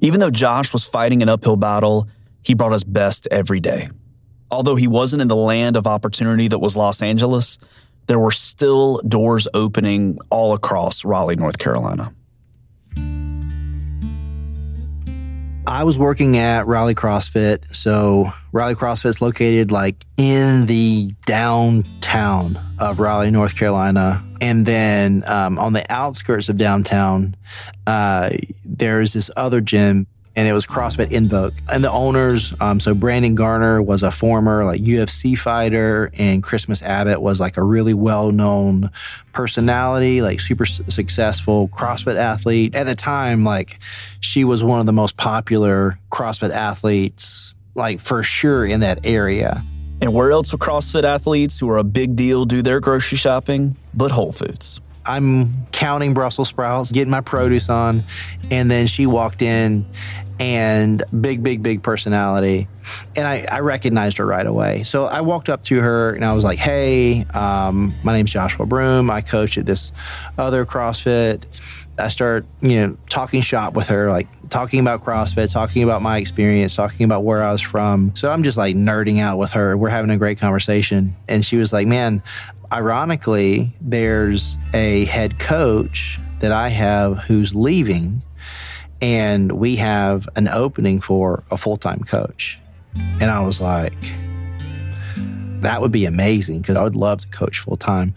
Even 0.00 0.20
though 0.20 0.30
Josh 0.30 0.70
was 0.74 0.84
fighting 0.84 1.22
an 1.22 1.30
uphill 1.30 1.56
battle, 1.56 2.08
he 2.44 2.52
brought 2.52 2.72
his 2.72 2.84
best 2.84 3.26
every 3.30 3.60
day. 3.60 3.88
Although 4.50 4.76
he 4.76 4.86
wasn't 4.86 5.22
in 5.22 5.28
the 5.28 5.36
land 5.36 5.78
of 5.78 5.86
opportunity 5.86 6.48
that 6.48 6.58
was 6.58 6.76
Los 6.76 7.00
Angeles, 7.00 7.56
there 8.06 8.18
were 8.18 8.32
still 8.32 9.00
doors 9.08 9.48
opening 9.54 10.18
all 10.28 10.52
across 10.52 11.06
Raleigh, 11.06 11.36
North 11.36 11.56
Carolina. 11.56 12.12
I 15.72 15.84
was 15.84 15.98
working 15.98 16.36
at 16.36 16.66
Raleigh 16.66 16.94
CrossFit. 16.94 17.74
So 17.74 18.30
Raleigh 18.52 18.74
CrossFit's 18.74 19.22
located 19.22 19.70
like 19.70 20.04
in 20.18 20.66
the 20.66 21.14
downtown 21.24 22.58
of 22.78 23.00
Raleigh, 23.00 23.30
North 23.30 23.56
Carolina. 23.56 24.22
And 24.42 24.66
then 24.66 25.24
um, 25.26 25.58
on 25.58 25.72
the 25.72 25.90
outskirts 25.90 26.50
of 26.50 26.58
downtown, 26.58 27.36
uh, 27.86 28.28
there's 28.66 29.14
this 29.14 29.30
other 29.34 29.62
gym 29.62 30.06
and 30.34 30.48
it 30.48 30.52
was 30.52 30.66
CrossFit 30.66 31.12
Invoke. 31.12 31.54
And 31.70 31.84
the 31.84 31.90
owners, 31.90 32.54
um, 32.60 32.80
so 32.80 32.94
Brandon 32.94 33.34
Garner 33.34 33.82
was 33.82 34.02
a 34.02 34.10
former 34.10 34.64
like 34.64 34.80
UFC 34.82 35.36
fighter, 35.36 36.10
and 36.18 36.42
Christmas 36.42 36.82
Abbott 36.82 37.20
was 37.20 37.40
like 37.40 37.56
a 37.56 37.62
really 37.62 37.94
well 37.94 38.32
known 38.32 38.90
personality, 39.32 40.22
like 40.22 40.40
super 40.40 40.64
successful 40.66 41.68
CrossFit 41.68 42.16
athlete. 42.16 42.74
At 42.74 42.86
the 42.86 42.94
time, 42.94 43.44
like 43.44 43.78
she 44.20 44.44
was 44.44 44.64
one 44.64 44.80
of 44.80 44.86
the 44.86 44.92
most 44.92 45.16
popular 45.16 45.98
CrossFit 46.10 46.50
athletes, 46.50 47.54
like 47.74 48.00
for 48.00 48.22
sure 48.22 48.64
in 48.64 48.80
that 48.80 49.04
area. 49.04 49.62
And 50.00 50.12
where 50.14 50.32
else 50.32 50.50
will 50.50 50.58
CrossFit 50.58 51.04
athletes 51.04 51.60
who 51.60 51.70
are 51.70 51.78
a 51.78 51.84
big 51.84 52.16
deal 52.16 52.44
do 52.44 52.62
their 52.62 52.80
grocery 52.80 53.18
shopping 53.18 53.76
but 53.94 54.10
Whole 54.10 54.32
Foods? 54.32 54.80
I'm 55.04 55.66
counting 55.72 56.14
Brussels 56.14 56.48
sprouts, 56.48 56.92
getting 56.92 57.10
my 57.10 57.20
produce 57.20 57.68
on, 57.68 58.04
and 58.50 58.70
then 58.70 58.86
she 58.86 59.06
walked 59.06 59.42
in 59.42 59.86
and 60.42 61.04
big, 61.20 61.42
big, 61.42 61.62
big 61.62 61.82
personality. 61.82 62.66
And 63.14 63.26
I, 63.26 63.46
I 63.50 63.60
recognized 63.60 64.18
her 64.18 64.26
right 64.26 64.46
away. 64.46 64.82
So 64.82 65.04
I 65.04 65.20
walked 65.20 65.48
up 65.48 65.62
to 65.64 65.80
her 65.80 66.14
and 66.14 66.24
I 66.24 66.32
was 66.32 66.42
like, 66.42 66.58
hey, 66.58 67.24
um, 67.26 67.92
my 68.02 68.12
name's 68.12 68.32
Joshua 68.32 68.66
Broome. 68.66 69.10
I 69.10 69.20
coach 69.20 69.56
at 69.56 69.66
this 69.66 69.92
other 70.36 70.66
CrossFit. 70.66 71.44
I 71.98 72.08
start, 72.08 72.46
you 72.60 72.80
know, 72.80 72.96
talking 73.08 73.40
shop 73.40 73.74
with 73.74 73.88
her, 73.88 74.10
like 74.10 74.26
talking 74.48 74.80
about 74.80 75.04
CrossFit, 75.04 75.52
talking 75.52 75.84
about 75.84 76.02
my 76.02 76.18
experience, 76.18 76.74
talking 76.74 77.04
about 77.04 77.22
where 77.22 77.42
I 77.42 77.52
was 77.52 77.60
from. 77.60 78.16
So 78.16 78.30
I'm 78.30 78.42
just 78.42 78.56
like 78.56 78.74
nerding 78.74 79.20
out 79.20 79.38
with 79.38 79.52
her. 79.52 79.76
We're 79.76 79.90
having 79.90 80.10
a 80.10 80.16
great 80.16 80.38
conversation. 80.38 81.14
And 81.28 81.44
she 81.44 81.56
was 81.56 81.72
like, 81.72 81.86
man, 81.86 82.22
ironically, 82.72 83.74
there's 83.80 84.58
a 84.72 85.04
head 85.04 85.38
coach 85.38 86.18
that 86.40 86.52
I 86.52 86.68
have 86.68 87.18
who's 87.18 87.54
leaving 87.54 88.22
and 89.00 89.52
we 89.52 89.76
have 89.76 90.28
an 90.36 90.48
opening 90.48 91.00
for 91.00 91.42
a 91.50 91.56
full 91.56 91.76
time 91.76 92.00
coach. 92.00 92.58
And 92.94 93.24
I 93.24 93.40
was 93.40 93.60
like, 93.60 94.14
that 95.60 95.80
would 95.80 95.92
be 95.92 96.06
amazing 96.06 96.60
because 96.60 96.76
I 96.76 96.82
would 96.82 96.96
love 96.96 97.20
to 97.20 97.28
coach 97.28 97.58
full 97.58 97.76
time. 97.76 98.14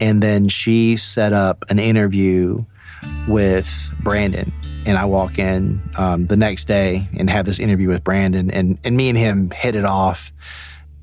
And 0.00 0.22
then 0.22 0.48
she 0.48 0.96
set 0.96 1.32
up 1.32 1.64
an 1.70 1.78
interview 1.78 2.64
with 3.28 3.94
Brandon. 4.00 4.52
And 4.86 4.98
I 4.98 5.04
walk 5.06 5.38
in 5.38 5.80
um, 5.96 6.26
the 6.26 6.36
next 6.36 6.66
day 6.66 7.08
and 7.16 7.30
have 7.30 7.46
this 7.46 7.58
interview 7.58 7.88
with 7.88 8.04
Brandon, 8.04 8.50
and, 8.50 8.78
and 8.84 8.96
me 8.96 9.08
and 9.08 9.16
him 9.16 9.50
hit 9.50 9.76
it 9.76 9.84
off. 9.84 10.30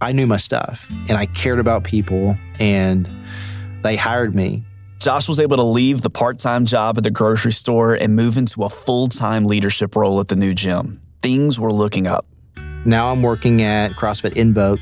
I 0.02 0.12
knew 0.12 0.28
my 0.28 0.38
stuff 0.38 0.90
and 1.08 1.12
I 1.12 1.28
cared 1.28 1.60
about 1.60 1.84
people, 1.84 2.38
and 2.60 3.10
they 3.84 3.96
hired 3.96 4.36
me 4.36 4.64
Josh 5.02 5.28
was 5.28 5.40
able 5.40 5.58
to 5.58 5.64
leave 5.64 6.04
the 6.04 6.12
part 6.12 6.38
time 6.38 6.64
job 6.64 6.96
at 6.96 7.04
the 7.04 7.10
grocery 7.10 7.52
store 7.52 7.96
and 7.96 8.16
move 8.16 8.38
into 8.38 8.64
a 8.64 8.70
full 8.70 9.08
time 9.08 9.46
leadership 9.46 9.96
role 9.96 10.20
at 10.20 10.28
the 10.28 10.36
new 10.36 10.54
gym. 10.54 11.02
Things 11.24 11.60
were 11.60 11.74
looking 11.74 12.06
up. 12.06 12.28
Now 12.86 13.12
I'm 13.12 13.24
working 13.24 13.64
at 13.64 13.94
CrossFit 13.94 14.34
Invoke. 14.34 14.80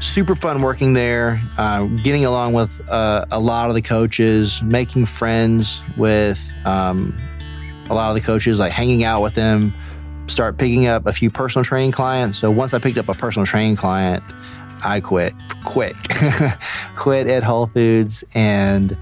Super 0.00 0.34
fun 0.34 0.62
working 0.62 0.94
there, 0.94 1.40
uh, 1.58 1.84
getting 2.02 2.24
along 2.24 2.54
with 2.54 2.88
uh, 2.88 3.24
a 3.30 3.38
lot 3.38 3.68
of 3.68 3.76
the 3.76 3.82
coaches, 3.82 4.60
making 4.64 5.06
friends 5.06 5.80
with 5.96 6.40
um, 6.64 7.16
a 7.88 7.94
lot 7.94 8.08
of 8.08 8.16
the 8.16 8.26
coaches, 8.26 8.58
like 8.58 8.72
hanging 8.72 9.04
out 9.04 9.22
with 9.22 9.34
them, 9.34 9.72
start 10.26 10.58
picking 10.58 10.86
up 10.86 11.06
a 11.06 11.12
few 11.12 11.30
personal 11.30 11.64
training 11.64 11.92
clients. 11.92 12.38
So 12.38 12.50
once 12.50 12.74
I 12.74 12.78
picked 12.78 12.98
up 12.98 13.08
a 13.08 13.14
personal 13.14 13.46
training 13.46 13.76
client, 13.76 14.22
I 14.84 15.00
quit 15.00 15.34
quick, 15.64 15.96
quit 16.96 17.26
at 17.26 17.42
Whole 17.42 17.66
Foods. 17.66 18.24
And 18.34 18.96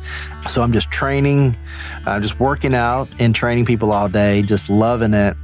so 0.49 0.63
I'm 0.63 0.73
just 0.73 0.91
training, 0.91 1.57
I'm 2.07 2.23
just 2.23 2.39
working 2.39 2.75
out 2.75 3.09
and 3.19 3.35
training 3.35 3.65
people 3.65 3.93
all 3.93 4.09
day, 4.09 4.43
just 4.43 4.71
loving 4.71 5.15
it. 5.15 5.37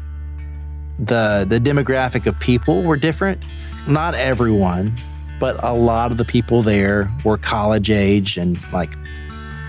The, 0.98 1.46
the 1.48 1.58
demographic 1.58 2.26
of 2.26 2.38
people 2.38 2.82
were 2.82 2.96
different. 2.96 3.42
Not 3.88 4.14
everyone, 4.14 4.94
but 5.38 5.62
a 5.64 5.74
lot 5.74 6.12
of 6.12 6.18
the 6.18 6.24
people 6.24 6.62
there 6.62 7.10
were 7.24 7.38
college 7.38 7.90
age 7.90 8.36
and 8.36 8.58
like 8.72 8.92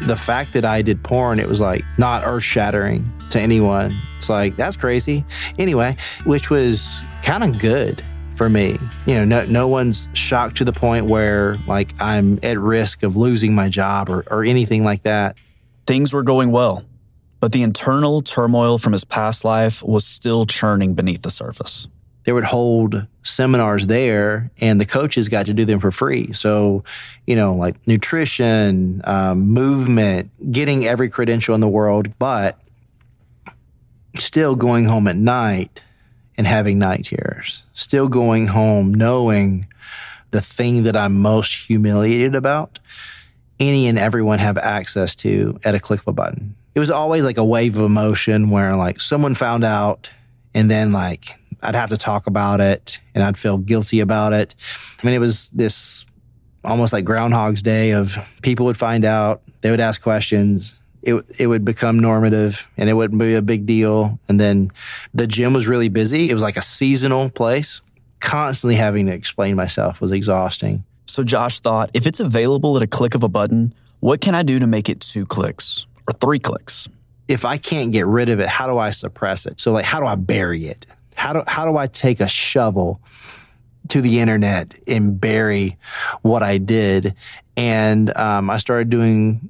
the 0.02 0.16
fact 0.16 0.54
that 0.54 0.66
I 0.66 0.82
did 0.82 1.04
porn, 1.04 1.40
it 1.40 1.48
was 1.48 1.62
like 1.62 1.84
not 1.98 2.24
earth 2.26 2.44
shattering 2.44 3.12
to 3.32 3.40
anyone. 3.40 3.96
It's 4.18 4.30
like, 4.30 4.56
that's 4.56 4.76
crazy. 4.76 5.26
Anyway, 5.58 5.98
which 6.26 6.50
was 6.50 7.02
kind 7.24 7.44
of 7.44 7.60
good 7.60 8.04
for 8.36 8.50
me. 8.50 8.78
You 9.06 9.16
know, 9.16 9.26
no, 9.26 9.46
no 9.46 9.68
one's 9.68 10.10
shocked 10.14 10.58
to 10.58 10.66
the 10.66 10.74
point 10.74 11.06
where 11.06 11.58
like 11.68 11.94
I'm 12.00 12.40
at 12.44 12.58
risk 12.60 13.04
of 13.04 13.16
losing 13.16 13.54
my 13.54 13.70
job 13.70 14.10
or, 14.10 14.24
or 14.32 14.44
anything 14.44 14.84
like 14.84 15.04
that. 15.04 15.38
Things 15.86 16.14
were 16.14 16.24
going 16.24 16.52
well, 16.52 16.84
but 17.40 17.52
the 17.52 17.64
internal 17.64 18.22
turmoil 18.22 18.78
from 18.78 18.94
his 18.94 19.04
past 19.04 19.44
life 19.46 19.84
was 19.84 20.06
still 20.06 20.46
churning 20.46 20.94
beneath 20.94 21.22
the 21.22 21.30
surface. 21.30 21.88
They 22.24 22.34
would 22.34 22.44
hold 22.44 23.08
seminars 23.24 23.88
there 23.88 24.52
and 24.60 24.80
the 24.80 24.86
coaches 24.86 25.28
got 25.28 25.48
to 25.48 25.54
do 25.54 25.66
them 25.66 25.80
for 25.80 25.92
free. 25.92 26.34
So, 26.34 26.84
you 27.26 27.36
know, 27.36 27.56
like 27.56 27.76
nutrition, 27.88 29.02
um, 29.06 29.40
movement, 29.50 30.32
getting 30.52 30.86
every 30.86 31.10
credential 31.10 31.56
in 31.56 31.62
the 31.62 31.68
world, 31.68 32.18
but 32.20 32.60
still 34.16 34.56
going 34.56 34.86
home 34.86 35.08
at 35.08 35.16
night 35.16 35.84
and 36.38 36.48
having 36.48 36.80
night 36.80 37.06
terrors, 37.06 37.66
still 37.74 38.08
going 38.08 38.48
home 38.48 38.94
knowing 38.94 39.68
the 40.32 40.42
thing 40.42 40.84
that 40.84 40.96
I'm 40.96 41.20
most 41.20 41.68
humiliated 41.68 42.36
about, 42.36 42.80
any 43.60 43.88
and 43.88 44.00
everyone 44.00 44.40
have 44.40 44.58
access 44.58 45.16
to 45.18 45.60
at 45.64 45.76
a 45.76 45.80
click 45.80 46.00
of 46.02 46.08
a 46.08 46.14
button. 46.14 46.56
it 46.74 46.80
was 46.80 46.90
always 46.90 47.24
like 47.24 47.38
a 47.38 47.46
wave 47.46 47.78
of 47.78 47.84
emotion 47.84 48.50
where 48.50 48.76
like 48.76 49.00
someone 49.00 49.36
found 49.36 49.64
out 49.64 50.10
and 50.54 50.72
then 50.72 50.92
like 50.92 51.38
I'd 51.62 51.76
have 51.76 51.90
to 51.90 51.98
talk 51.98 52.28
about 52.28 52.60
it 52.60 53.00
and 53.14 53.24
I'd 53.24 53.38
feel 53.38 53.58
guilty 53.58 54.00
about 54.00 54.34
it. 54.34 54.56
I 55.02 55.06
mean, 55.06 55.14
it 55.14 55.20
was 55.20 55.50
this 55.50 56.06
almost 56.64 56.94
like 56.94 57.06
Groundhog's 57.06 57.62
Day 57.62 57.92
of 57.92 58.18
people 58.42 58.66
would 58.66 58.78
find 58.78 59.06
out, 59.06 59.42
they 59.62 59.70
would 59.70 59.80
ask 59.80 60.02
questions. 60.02 60.74
It, 61.04 61.24
it 61.40 61.48
would 61.48 61.66
become 61.66 62.00
normative 62.00 62.68
and 62.78 62.90
it 62.90 62.94
wouldn't 62.94 63.20
be 63.20 63.34
a 63.34 63.42
big 63.42 63.66
deal. 63.66 64.20
And 64.28 64.40
then 64.40 64.72
the 65.14 65.28
gym 65.28 65.54
was 65.54 65.68
really 65.68 65.90
busy. 65.90 66.30
It 66.30 66.34
was 66.34 66.44
like 66.44 66.58
a 66.58 66.62
seasonal 66.62 67.30
place. 67.30 67.82
Constantly 68.20 68.76
having 68.76 69.08
to 69.08 69.14
explain 69.14 69.56
myself 69.56 70.00
was 70.00 70.12
exhausting. 70.12 70.84
So 71.08 71.24
Josh 71.24 71.60
thought, 71.60 71.90
if 71.94 72.06
it's 72.06 72.20
available 72.20 72.78
at 72.78 72.84
a 72.84 72.88
click 72.88 73.16
of 73.16 73.24
a 73.24 73.30
button, 73.30 73.74
what 74.00 74.22
can 74.22 74.36
I 74.36 74.44
do 74.44 74.60
to 74.60 74.68
make 74.68 74.90
it 74.90 75.02
two 75.02 75.26
clicks 75.26 75.86
or 76.08 76.14
three 76.14 76.40
clicks? 76.40 76.88
If 77.28 77.46
I 77.46 77.58
can't 77.58 77.92
get 77.92 78.06
rid 78.06 78.30
of 78.30 78.40
it, 78.40 78.48
how 78.48 78.68
do 78.68 78.78
I 78.78 78.92
suppress 78.92 79.46
it? 79.46 79.60
So 79.60 79.72
like, 79.72 79.86
how 79.86 80.00
do 80.00 80.06
I 80.06 80.16
bury 80.16 80.62
it? 80.62 80.86
How 81.16 81.34
do, 81.34 81.44
how 81.48 81.70
do 81.70 81.78
I 81.78 81.88
take 81.88 82.20
a 82.20 82.28
shovel 82.28 83.02
to 83.90 84.02
the 84.02 84.20
internet 84.20 84.74
and 84.88 85.20
bury 85.20 85.78
what 86.22 86.44
I 86.44 86.58
did? 86.58 87.16
And 87.58 88.16
um, 88.16 88.50
I 88.50 88.58
started 88.58 88.90
doing 88.90 89.50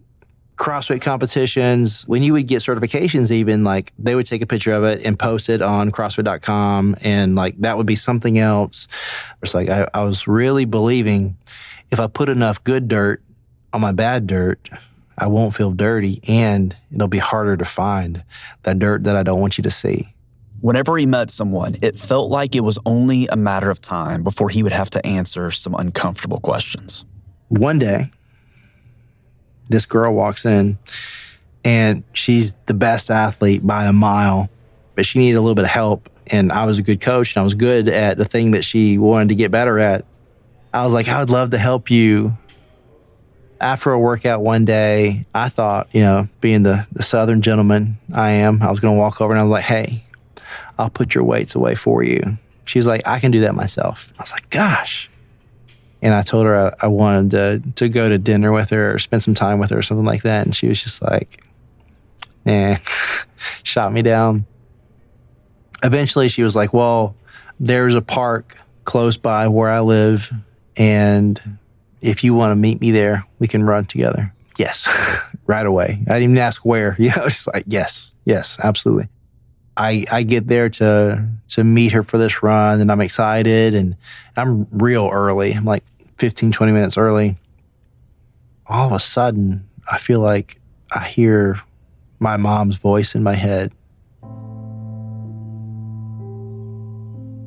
CrossFit 0.62 1.02
competitions. 1.02 2.04
When 2.04 2.21
you 2.21 2.34
would 2.34 2.45
get 2.45 2.62
certifications, 2.62 3.32
even 3.32 3.63
like 3.63 3.91
they 3.97 4.13
would 4.13 4.28
take 4.28 4.43
a 4.43 4.45
picture 4.45 4.74
of 4.74 4.84
it 4.84 5.04
and 5.04 5.17
post 5.17 5.50
it 5.50 5.60
on 5.60 5.91
CrossFit.com, 5.91 6.97
and 7.02 7.34
like 7.36 7.58
that 7.62 7.78
would 7.78 7.88
be 7.88 7.95
something 7.95 8.38
else. 8.38 8.88
It's 9.41 9.56
like 9.56 9.69
I, 9.69 9.88
I 9.95 10.04
was 10.04 10.28
really 10.28 10.65
believing 10.65 11.36
if 11.89 12.00
I 12.00 12.06
put 12.06 12.30
enough 12.30 12.63
good 12.63 12.88
dirt 12.88 13.24
on 13.74 13.82
my 13.82 13.91
bad 13.91 14.28
dirt, 14.28 14.69
I 15.17 15.26
won't 15.26 15.56
feel 15.56 15.71
dirty 15.71 16.21
and 16.28 16.76
it'll 16.93 17.08
be 17.08 17.17
harder 17.17 17.58
to 17.58 17.65
find 17.65 18.24
that 18.62 18.78
dirt 18.78 19.04
that 19.06 19.15
I 19.15 19.24
don't 19.24 19.41
want 19.41 19.58
you 19.58 19.63
to 19.63 19.71
see. 19.71 20.13
Whenever 20.60 20.95
he 20.95 21.08
met 21.08 21.32
someone, 21.32 21.76
it 21.82 21.97
felt 21.97 22.30
like 22.30 22.56
it 22.56 22.62
was 22.62 22.78
only 22.86 23.26
a 23.30 23.36
matter 23.36 23.71
of 23.71 23.82
time 23.82 24.21
before 24.21 24.50
he 24.50 24.62
would 24.62 24.74
have 24.74 24.91
to 24.91 25.04
answer 25.04 25.50
some 25.50 25.74
uncomfortable 25.74 26.39
questions. 26.39 27.04
One 27.47 27.80
day, 27.80 28.12
this 29.71 29.86
girl 29.86 30.13
walks 30.13 30.45
in 30.45 30.77
and 31.63 32.03
she's 32.13 32.53
the 32.65 32.73
best 32.73 33.10
athlete 33.12 33.65
by 33.65 33.86
a 33.86 33.93
mile, 33.93 34.49
but 34.95 35.05
she 35.05 35.19
needed 35.19 35.38
a 35.38 35.41
little 35.41 35.55
bit 35.55 35.65
of 35.65 35.71
help. 35.71 36.10
And 36.27 36.51
I 36.51 36.65
was 36.65 36.79
a 36.79 36.84
good 36.84 37.01
coach 37.01 37.36
and 37.36 37.41
I 37.41 37.43
was 37.43 37.55
good 37.55 37.88
at 37.88 38.17
the 38.17 38.25
thing 38.25 38.51
that 38.51 38.63
she 38.63 38.97
wanted 38.97 39.29
to 39.29 39.36
get 39.36 39.51
better 39.51 39.79
at. 39.79 40.05
I 40.73 40.84
was 40.84 40.93
like, 40.93 41.07
I 41.07 41.19
would 41.19 41.29
love 41.29 41.51
to 41.51 41.57
help 41.57 41.91
you. 41.91 42.38
After 43.60 43.91
a 43.91 43.99
workout 43.99 44.41
one 44.41 44.65
day, 44.65 45.27
I 45.36 45.49
thought, 45.49 45.88
you 45.91 46.01
know, 46.01 46.27
being 46.39 46.63
the, 46.63 46.88
the 46.93 47.03
Southern 47.03 47.41
gentleman 47.41 47.97
I 48.12 48.31
am, 48.31 48.63
I 48.63 48.71
was 48.71 48.79
going 48.79 48.95
to 48.95 48.99
walk 48.99 49.21
over 49.21 49.34
and 49.34 49.39
I 49.39 49.43
was 49.43 49.51
like, 49.51 49.65
hey, 49.65 50.03
I'll 50.79 50.89
put 50.89 51.13
your 51.13 51.23
weights 51.23 51.53
away 51.53 51.75
for 51.75 52.01
you. 52.01 52.39
She 52.65 52.79
was 52.79 52.88
like, 52.88 53.05
I 53.05 53.19
can 53.19 53.29
do 53.29 53.41
that 53.41 53.53
myself. 53.53 54.12
I 54.17 54.23
was 54.23 54.31
like, 54.31 54.49
gosh. 54.49 55.11
And 56.01 56.13
I 56.13 56.21
told 56.21 56.45
her 56.45 56.55
I, 56.55 56.85
I 56.85 56.87
wanted 56.87 57.31
to, 57.31 57.71
to 57.75 57.89
go 57.89 58.09
to 58.09 58.17
dinner 58.17 58.51
with 58.51 58.71
her 58.71 58.95
or 58.95 58.99
spend 58.99 59.23
some 59.23 59.35
time 59.35 59.59
with 59.59 59.69
her 59.69 59.77
or 59.79 59.81
something 59.81 60.05
like 60.05 60.23
that. 60.23 60.45
And 60.45 60.55
she 60.55 60.67
was 60.67 60.81
just 60.81 61.01
like, 61.01 61.43
eh, 62.45 62.77
shot 63.63 63.93
me 63.93 64.01
down. 64.01 64.45
Eventually, 65.83 66.27
she 66.27 66.43
was 66.43 66.55
like, 66.55 66.73
well, 66.73 67.15
there's 67.59 67.95
a 67.95 68.01
park 68.01 68.57
close 68.83 69.17
by 69.17 69.47
where 69.47 69.69
I 69.69 69.81
live. 69.81 70.31
And 70.77 71.57
if 72.01 72.23
you 72.23 72.33
want 72.33 72.51
to 72.51 72.55
meet 72.55 72.81
me 72.81 72.91
there, 72.91 73.25
we 73.39 73.47
can 73.47 73.63
run 73.63 73.85
together. 73.85 74.33
Yes, 74.57 74.87
right 75.45 75.65
away. 75.65 75.99
I 76.07 76.13
didn't 76.13 76.23
even 76.23 76.37
ask 76.37 76.65
where. 76.65 76.95
You 76.99 77.09
know, 77.09 77.27
just 77.29 77.47
like, 77.47 77.63
yes, 77.67 78.11
yes, 78.25 78.59
absolutely. 78.63 79.07
I, 79.77 80.05
I 80.11 80.23
get 80.23 80.47
there 80.47 80.69
to 80.69 81.27
to 81.49 81.63
meet 81.63 81.91
her 81.93 82.03
for 82.03 82.17
this 82.17 82.43
run 82.43 82.81
and 82.81 82.91
I'm 82.91 83.01
excited 83.01 83.73
and 83.73 83.95
I'm 84.35 84.67
real 84.71 85.09
early. 85.11 85.53
I'm 85.53 85.65
like 85.65 85.83
15, 86.21 86.51
20 86.51 86.71
minutes 86.71 86.99
early. 86.99 87.36
All 88.67 88.86
of 88.86 88.93
a 88.93 88.99
sudden, 88.99 89.67
I 89.91 89.97
feel 89.97 90.19
like 90.19 90.62
I 90.91 91.03
hear 91.07 91.60
my 92.19 92.38
mom's 92.38 92.75
voice 92.75 93.15
in 93.15 93.23
my 93.23 93.34
head. 93.34 93.71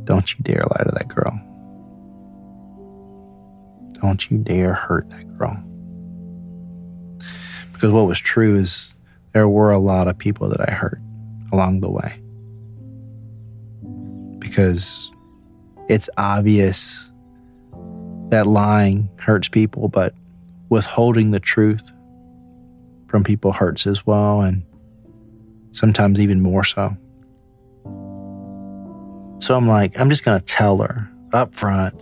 Don't 0.03 0.35
you 0.35 0.43
dare 0.43 0.65
lie 0.73 0.83
to 0.83 0.91
that 0.93 1.07
girl. 1.07 1.41
Don't 4.01 4.29
you 4.29 4.39
dare 4.39 4.75
hurt 4.75 5.09
that 5.11 5.39
girl. 5.39 5.57
Because 7.73 7.93
what 7.93 8.09
was 8.09 8.19
true 8.19 8.59
is 8.59 8.93
there 9.35 9.49
were 9.49 9.71
a 9.71 9.79
lot 9.79 10.09
of 10.09 10.19
people 10.19 10.49
that 10.49 10.69
I 10.69 10.73
hurt 10.73 11.01
along 11.53 11.81
the 11.81 11.91
way. 11.91 12.21
Because 14.41 15.13
it's 15.89 16.11
obvious 16.17 17.13
that 18.31 18.47
lying 18.47 19.09
hurts 19.19 19.49
people, 19.49 19.89
but 19.89 20.15
withholding 20.69 21.31
the 21.31 21.41
truth 21.41 21.93
from 23.07 23.23
people 23.23 23.53
hurts 23.53 23.87
as 23.87 24.07
well, 24.07 24.41
and 24.41 24.65
sometimes 25.73 26.21
even 26.21 26.41
more 26.41 26.65
so. 26.65 26.97
So 29.41 29.57
I'm 29.57 29.69
like, 29.69 29.99
I'm 29.99 30.09
just 30.09 30.25
going 30.25 30.39
to 30.39 30.45
tell 30.45 30.79
her 30.79 31.09
up 31.33 31.55
front 31.55 31.95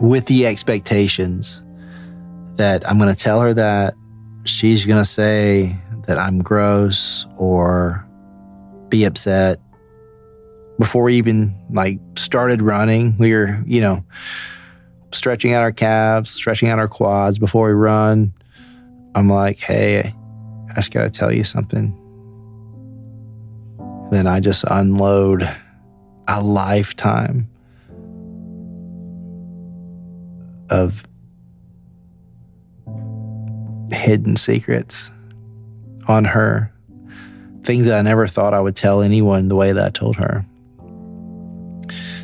with 0.00 0.26
the 0.26 0.46
expectations 0.46 1.62
that 2.54 2.88
I'm 2.88 2.98
going 2.98 3.14
to 3.14 3.20
tell 3.20 3.40
her 3.40 3.52
that 3.54 3.94
she's 4.44 4.84
going 4.86 4.98
to 4.98 5.04
say 5.04 5.76
that 6.06 6.18
I'm 6.18 6.42
gross 6.42 7.26
or 7.36 8.06
be 8.88 9.04
upset 9.04 9.60
before 10.78 11.02
we 11.02 11.16
even 11.16 11.54
like 11.70 11.98
started 12.16 12.62
running. 12.62 13.16
We 13.18 13.32
were, 13.32 13.62
you 13.66 13.80
know, 13.80 14.04
stretching 15.16 15.52
out 15.52 15.62
our 15.62 15.72
calves, 15.72 16.30
stretching 16.30 16.68
out 16.68 16.78
our 16.78 16.88
quads 16.88 17.38
before 17.38 17.68
we 17.68 17.74
run. 17.74 18.32
I'm 19.14 19.28
like, 19.28 19.58
hey, 19.58 20.12
I 20.70 20.74
just 20.74 20.92
got 20.92 21.04
to 21.04 21.10
tell 21.10 21.32
you 21.32 21.44
something. 21.44 21.96
And 23.78 24.12
then 24.12 24.26
I 24.26 24.40
just 24.40 24.64
unload 24.68 25.48
a 26.28 26.42
lifetime 26.42 27.48
of 30.70 31.06
hidden 33.90 34.36
secrets 34.36 35.10
on 36.08 36.24
her. 36.24 36.72
Things 37.64 37.86
that 37.86 37.98
I 37.98 38.02
never 38.02 38.26
thought 38.26 38.54
I 38.54 38.60
would 38.60 38.76
tell 38.76 39.00
anyone 39.00 39.48
the 39.48 39.56
way 39.56 39.72
that 39.72 39.84
I 39.84 39.90
told 39.90 40.16
her. 40.16 40.44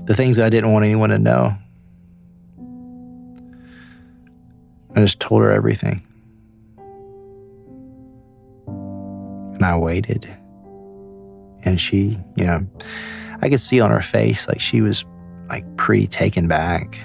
The 0.05 0.14
things 0.14 0.37
that 0.37 0.46
I 0.46 0.50
didn't 0.50 0.72
want 0.72 0.85
anyone 0.85 1.11
to 1.11 1.18
know. 1.18 1.57
I 4.94 5.00
just 5.00 5.20
told 5.20 5.42
her 5.42 5.50
everything. 5.50 6.02
And 8.66 9.64
I 9.64 9.76
waited. 9.76 10.28
And 11.64 11.81
she, 11.81 12.18
you 12.37 12.44
know, 12.44 12.66
I 13.40 13.48
could 13.48 13.61
see 13.61 13.81
on 13.81 13.90
her 13.90 14.02
face 14.02 14.48
like 14.48 14.61
she 14.61 14.81
was 14.81 15.05
like 15.48 15.64
pretty 15.76 16.07
taken 16.07 16.48
back. 16.48 17.00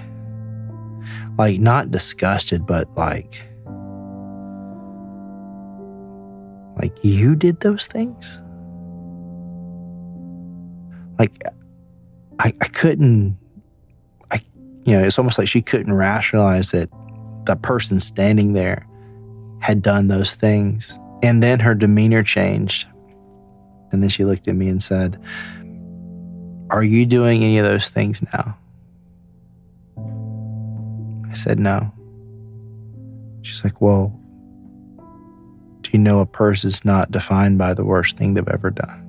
Like 1.38 1.60
not 1.60 1.90
disgusted, 1.90 2.66
but 2.66 2.90
like 2.96 3.42
like 6.76 6.96
you 7.02 7.34
did 7.34 7.60
those 7.60 7.86
things? 7.86 8.42
Like 11.18 11.42
I 12.38 12.52
I 12.60 12.68
couldn't 12.68 13.38
I 14.30 14.40
you 14.84 14.94
know, 14.94 15.04
it's 15.04 15.18
almost 15.18 15.38
like 15.38 15.48
she 15.48 15.62
couldn't 15.62 15.92
rationalize 15.92 16.72
that 16.72 16.90
the 17.48 17.56
person 17.56 17.98
standing 17.98 18.52
there 18.52 18.86
had 19.60 19.82
done 19.82 20.06
those 20.06 20.36
things. 20.36 20.96
And 21.22 21.42
then 21.42 21.58
her 21.60 21.74
demeanor 21.74 22.22
changed. 22.22 22.86
And 23.90 24.02
then 24.02 24.10
she 24.10 24.24
looked 24.24 24.46
at 24.46 24.54
me 24.54 24.68
and 24.68 24.82
said, 24.82 25.20
Are 26.70 26.84
you 26.84 27.06
doing 27.06 27.42
any 27.42 27.58
of 27.58 27.64
those 27.64 27.88
things 27.88 28.22
now? 28.34 28.56
I 31.28 31.32
said, 31.32 31.58
No. 31.58 31.90
She's 33.40 33.64
like, 33.64 33.80
Well, 33.80 34.14
do 35.80 35.90
you 35.90 35.98
know 35.98 36.20
a 36.20 36.26
person 36.26 36.68
is 36.68 36.84
not 36.84 37.10
defined 37.10 37.56
by 37.56 37.72
the 37.72 37.84
worst 37.84 38.18
thing 38.18 38.34
they've 38.34 38.46
ever 38.46 38.70
done? 38.70 39.04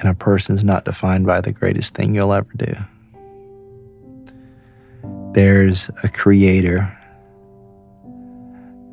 And 0.00 0.08
a 0.08 0.14
person 0.14 0.56
is 0.56 0.64
not 0.64 0.86
defined 0.86 1.24
by 1.26 1.40
the 1.40 1.52
greatest 1.52 1.94
thing 1.94 2.16
you'll 2.16 2.32
ever 2.32 2.50
do. 2.56 2.74
There's 5.32 5.88
a 6.02 6.08
creator 6.08 6.96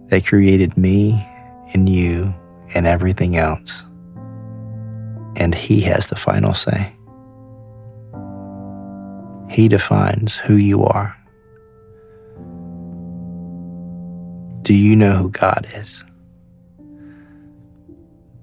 that 0.08 0.26
created 0.26 0.78
me 0.78 1.28
and 1.74 1.90
you 1.90 2.34
and 2.74 2.86
everything 2.86 3.38
else. 3.38 3.86
And 5.36 5.54
he 5.56 5.82
has 5.82 6.08
the 6.08 6.16
final 6.16 6.54
say. 6.54 6.94
He 9.50 9.68
defines 9.68 10.36
who 10.36 10.56
you 10.56 10.84
are. 10.84 11.16
Do 14.62 14.76
you 14.76 14.96
know 14.96 15.14
who 15.14 15.30
God 15.30 15.66
is? 15.74 16.04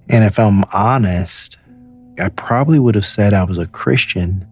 And 0.08 0.24
if 0.24 0.38
I'm 0.38 0.64
honest, 0.72 1.58
I 2.18 2.28
probably 2.30 2.78
would 2.78 2.94
have 2.94 3.06
said 3.06 3.34
I 3.34 3.44
was 3.44 3.58
a 3.58 3.66
Christian 3.66 4.46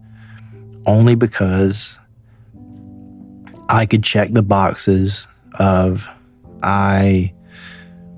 only 0.85 1.15
because 1.15 1.97
I 3.69 3.85
could 3.85 4.03
check 4.03 4.31
the 4.31 4.43
boxes 4.43 5.27
of 5.59 6.07
I 6.61 7.33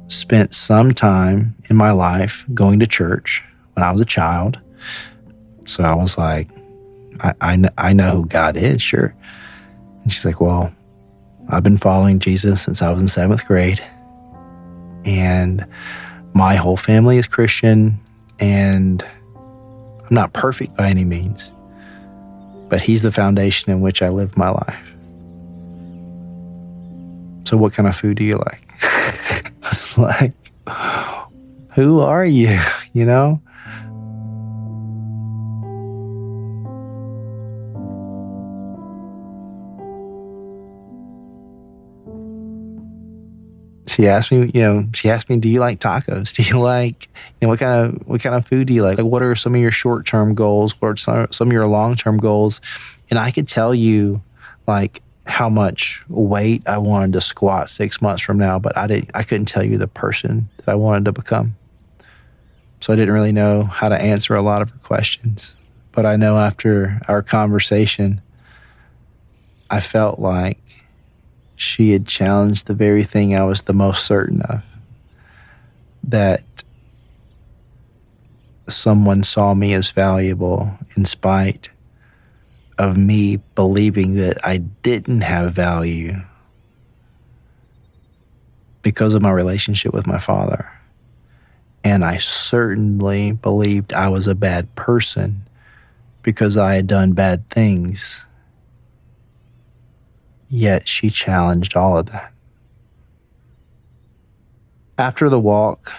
spent 0.08 0.54
some 0.54 0.94
time 0.94 1.56
in 1.70 1.76
my 1.76 1.92
life 1.92 2.46
going 2.54 2.80
to 2.80 2.88
church 2.88 3.44
when 3.74 3.84
I 3.84 3.92
was 3.92 4.02
a 4.02 4.06
child. 4.06 4.60
So 5.66 5.84
I 5.84 5.96
was 5.96 6.18
like, 6.18 6.50
I, 7.20 7.34
I, 7.42 7.64
I 7.78 7.94
know 7.94 8.12
who 8.12 8.26
God 8.26 8.56
is, 8.58 8.82
sure. 8.82 9.16
And 10.04 10.12
she's 10.12 10.26
like, 10.26 10.40
Well, 10.40 10.74
I've 11.50 11.64
been 11.64 11.78
following 11.78 12.20
Jesus 12.20 12.62
since 12.62 12.82
I 12.82 12.92
was 12.92 13.02
in 13.02 13.08
seventh 13.08 13.46
grade. 13.46 13.82
And 15.06 15.66
my 16.34 16.56
whole 16.56 16.78
family 16.78 17.18
is 17.18 17.28
Christian. 17.28 18.00
And 18.40 19.04
I'm 19.36 20.14
not 20.14 20.34
perfect 20.34 20.76
by 20.76 20.90
any 20.90 21.06
means, 21.06 21.54
but 22.70 22.82
He's 22.82 23.02
the 23.02 23.12
foundation 23.12 23.72
in 23.72 23.82
which 23.82 24.02
I 24.02 24.10
live 24.10 24.38
my 24.38 24.50
life. 24.50 24.95
So, 27.46 27.58
what 27.58 27.74
kind 27.74 27.88
of 27.88 27.96
food 27.96 28.18
do 28.18 28.24
you 28.24 28.38
like? 28.38 28.68
it's 29.64 29.98
like, 29.98 30.34
who 31.74 32.00
are 32.00 32.26
you? 32.26 32.60
You 32.94 33.06
know? 33.06 33.42
she 43.96 44.08
asked 44.08 44.30
me, 44.30 44.52
you 44.54 44.62
know, 44.62 44.88
she 44.94 45.10
asked 45.10 45.30
me, 45.30 45.38
"Do 45.38 45.48
you 45.48 45.62
like 45.62 45.80
tacos? 45.80 46.34
Do 46.36 46.44
you 46.44 46.60
like, 46.60 47.08
you 47.40 47.46
know, 47.46 47.50
what 47.50 47.60
kind 47.60 47.86
of 47.86 48.08
what 48.08 48.22
kind 48.22 48.36
of 48.36 48.46
food 48.46 48.68
do 48.68 48.74
you 48.74 48.84
like? 48.84 48.98
Like, 48.98 49.08
what 49.08 49.24
are 49.24 49.36
some 49.36 49.56
of 49.56 49.62
your 49.62 49.72
short 49.72 50.06
term 50.06 50.36
goals? 50.36 50.82
What 50.82 50.88
are 50.90 50.98
some, 50.98 51.28
some 51.32 51.48
of 51.48 51.54
your 51.54 51.66
long 51.68 51.96
term 51.96 52.18
goals?" 52.18 52.60
And 53.10 53.18
I 53.18 53.32
could 53.32 53.48
tell 53.48 53.74
you, 53.74 54.22
like, 54.68 55.02
how 55.26 55.50
much 55.50 56.02
weight 56.08 56.64
I 56.68 56.78
wanted 56.78 57.14
to 57.14 57.22
squat 57.22 57.70
six 57.70 58.02
months 58.02 58.22
from 58.22 58.38
now, 58.38 58.60
but 58.60 58.78
I 58.78 58.88
didn't. 58.88 59.12
I 59.14 59.24
couldn't 59.24 59.48
tell 59.48 59.64
you 59.64 59.78
the 59.78 59.88
person 59.88 60.50
that 60.58 60.70
I 60.70 60.76
wanted 60.76 61.06
to 61.06 61.12
become. 61.12 61.56
So 62.80 62.94
I 62.94 62.96
didn't 62.96 63.14
really 63.14 63.32
know 63.32 63.64
how 63.64 63.90
to 63.90 64.00
answer 64.00 64.36
a 64.36 64.42
lot 64.42 64.62
of 64.62 64.70
her 64.70 64.80
questions. 64.80 65.56
But 65.92 66.06
I 66.06 66.16
know 66.18 66.38
after 66.38 67.02
our 67.08 67.24
conversation, 67.24 68.22
I 69.70 69.80
felt 69.80 70.20
like 70.20 70.60
she 71.56 71.92
had 71.92 72.06
challenged 72.06 72.68
the 72.68 72.74
very 72.74 73.04
thing 73.04 73.36
I 73.36 73.44
was 73.44 73.64
the 73.64 73.74
most 73.74 74.06
certain 74.06 74.42
of 74.42 74.64
that 76.04 76.44
someone 78.68 79.24
saw 79.24 79.54
me 79.54 79.74
as 79.74 79.92
valuable 79.92 80.78
in 80.96 81.06
spite 81.06 81.70
of 82.78 82.98
me 82.98 83.38
believing 83.56 84.16
that 84.16 84.38
I 84.46 84.58
didn't 84.58 85.22
have 85.22 85.54
value 85.54 86.22
because 88.82 89.14
of 89.14 89.22
my 89.22 89.32
relationship 89.32 89.94
with 89.94 90.06
my 90.06 90.20
father. 90.20 90.72
And 91.84 92.04
I 92.04 92.18
certainly 92.18 93.32
believed 93.32 93.94
I 93.94 94.10
was 94.10 94.28
a 94.28 94.36
bad 94.36 94.74
person 94.76 95.48
because 96.24 96.58
I 96.58 96.76
had 96.76 96.88
done 96.88 97.14
bad 97.14 97.50
things 97.50 98.26
Yet 100.48 100.88
she 100.88 101.10
challenged 101.10 101.76
all 101.76 101.98
of 101.98 102.08
that. 102.08 102.32
After 104.98 105.30
the 105.30 105.40
walk, 105.40 105.92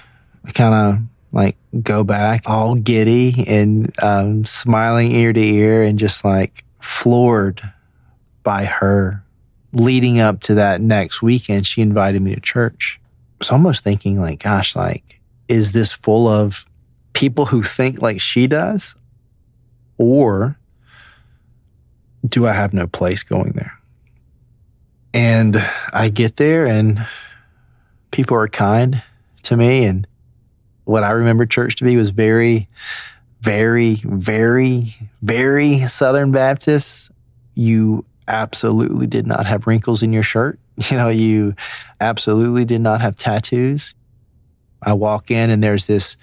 I 0.45 0.53
kind 0.53 0.75
of 0.75 1.03
like 1.33 1.59
go 1.83 2.05
back 2.05 2.45
all 2.47 2.75
giddy 2.75 3.45
and 3.47 3.93
um, 4.03 4.45
smiling 4.45 5.13
ear 5.13 5.33
to 5.33 5.41
ear 5.41 5.83
and 5.83 5.99
just 5.99 6.25
like 6.25 6.65
floored 6.87 7.61
by 8.43 8.65
her. 8.65 9.23
Leading 9.73 10.21
up 10.21 10.41
to 10.41 10.55
that 10.55 10.81
next 10.81 11.21
weekend, 11.21 11.67
she 11.67 11.83
invited 11.83 12.23
me 12.23 12.35
to 12.35 12.41
church. 12.41 12.99
I 13.03 13.35
was 13.41 13.51
almost 13.51 13.85
thinking, 13.85 14.21
like, 14.21 14.43
gosh, 14.43 14.75
like, 14.75 15.21
is 15.49 15.73
this 15.73 15.93
full 15.93 16.29
of 16.29 16.65
people 17.13 17.47
who 17.47 17.63
think 17.63 18.01
like 18.01 18.21
she 18.21 18.47
does? 18.47 18.95
Or 19.99 20.57
do 22.27 22.47
I 22.47 22.53
have 22.53 22.73
no 22.73 22.87
place 22.87 23.23
going 23.23 23.53
there? 23.53 23.79
And 25.13 25.63
I 25.93 26.09
get 26.09 26.37
there 26.37 26.67
and 26.67 27.07
people 28.11 28.37
are 28.37 28.49
kind 28.49 29.03
to 29.43 29.57
me. 29.57 29.85
And 29.85 30.07
what 30.85 31.05
I 31.05 31.11
remember 31.11 31.47
church 31.47 31.77
to 31.77 31.85
be 31.85 31.97
was 31.97 32.11
very, 32.11 32.69
very, 33.41 33.95
very, 34.05 34.87
very 35.23 35.79
Southern 35.89 36.33
Baptist. 36.33 37.11
You 37.55 38.05
absolutely 38.29 39.07
did 39.07 39.27
not 39.27 39.47
have 39.47 39.67
wrinkles 39.67 40.03
in 40.03 40.13
your 40.13 40.23
shirt. 40.23 40.59
You 40.91 40.99
know, 40.99 41.09
you 41.09 41.55
absolutely 42.03 42.67
did 42.67 42.83
not 42.83 43.01
have 43.01 43.17
tattoos. 43.17 43.95
I 44.83 44.93
walk 44.93 45.31
in 45.31 45.49
and 45.49 45.65
there's 45.65 45.87
this 45.87 46.19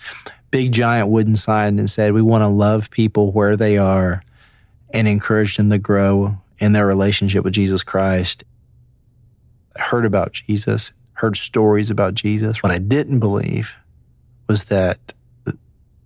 big 0.52 0.72
giant 0.72 1.10
wooden 1.10 1.36
sign 1.36 1.78
that 1.78 1.88
said, 1.88 2.14
We 2.14 2.22
want 2.22 2.44
to 2.44 2.50
love 2.50 2.92
people 2.92 3.32
where 3.32 3.58
they 3.58 3.80
are 3.80 4.22
and 4.92 5.08
encourage 5.08 5.58
them 5.58 5.72
to 5.72 5.80
grow 5.80 6.38
in 6.60 6.74
their 6.74 6.86
relationship 6.86 7.44
with 7.44 7.54
Jesus 7.54 7.82
Christ 7.82 8.44
I 9.78 9.82
heard 9.82 10.06
about 10.06 10.34
Jesus, 10.34 10.92
heard 11.14 11.36
stories 11.36 11.90
about 11.90 12.14
Jesus. 12.14 12.62
What 12.62 12.72
I 12.72 12.78
didn't 12.78 13.20
believe 13.20 13.76
was 14.48 14.66
that 14.66 15.14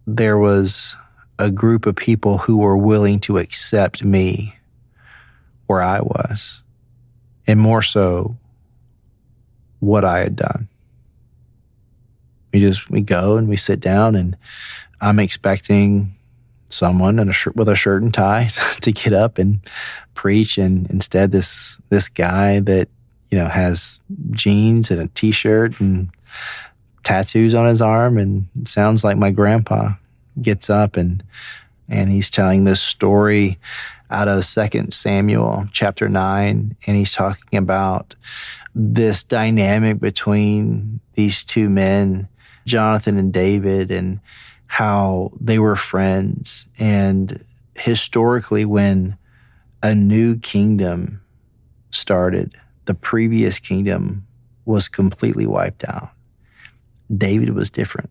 there 0.08 0.38
was 0.38 0.96
a 1.38 1.52
group 1.52 1.86
of 1.86 1.96
people 1.96 2.40
who 2.40 2.58
were 2.58 2.78
willing 2.78 3.20
to 3.20 3.38
accept 3.38 4.04
me 4.04 4.56
where 5.68 5.82
I 5.82 6.00
was, 6.00 6.64
and 7.46 7.60
more 7.60 7.82
so, 7.82 8.38
what 9.80 10.04
I 10.04 10.20
had 10.20 10.36
done. 10.36 10.70
We 12.52 12.62
just 12.62 12.90
we 12.90 13.02
go 13.02 13.38
and 13.38 13.48
we 13.48 13.58
sit 13.58 13.80
down, 13.82 14.16
and 14.16 14.38
I'm 15.02 15.20
expecting 15.20 16.16
someone 16.70 17.20
in 17.20 17.30
a 17.30 17.34
shirt 17.34 17.56
with 17.56 17.70
a 17.70 17.76
shirt 17.76 18.02
and 18.02 18.14
tie 18.14 18.50
to 18.82 18.92
get 18.92 19.14
up 19.14 19.38
and 19.38 19.60
preach, 20.14 20.58
and 20.58 20.90
instead 20.90 21.32
this 21.32 21.80
this 21.90 22.10
guy 22.10 22.62
that 22.62 22.90
you 23.30 23.38
know, 23.38 23.48
has 23.48 24.00
jeans 24.32 24.90
and 24.92 25.02
a 25.02 25.08
t-shirt 25.08 25.80
and 25.80 26.10
tattoos 27.08 27.56
on 27.56 27.66
his 27.66 27.82
arm 27.82 28.18
and 28.18 28.50
sounds 28.66 29.02
like 29.02 29.16
my 29.16 29.32
grandpa 29.32 29.94
gets 30.42 30.70
up 30.70 30.98
and 30.98 31.24
and 31.88 32.12
he's 32.12 32.30
telling 32.30 32.66
this 32.66 32.82
story 32.82 33.58
out 34.12 34.28
of 34.28 34.44
second 34.44 34.94
Samuel 34.94 35.70
chapter 35.72 36.10
9 36.10 36.76
and 36.86 36.98
he's 36.98 37.14
talking 37.14 37.58
about 37.58 38.14
this 38.76 39.24
dynamic 39.24 40.02
between 40.02 41.00
these 41.14 41.46
two 41.46 41.70
men 41.70 42.28
Jonathan 42.66 43.18
and 43.18 43.32
David 43.32 43.90
and 43.90 44.20
how 44.66 45.32
they 45.40 45.60
were 45.60 45.78
friends 45.78 46.68
and 46.78 47.42
historically 47.78 48.66
when 48.66 49.18
a 49.82 49.96
new 49.96 50.38
kingdom 50.40 51.22
started 51.90 52.60
the 52.84 52.94
previous 52.94 53.60
kingdom 53.60 54.28
was 54.66 54.90
completely 54.90 55.46
wiped 55.46 55.86
out. 55.88 56.10
David 57.16 57.52
was 57.52 57.70
different. 57.70 58.10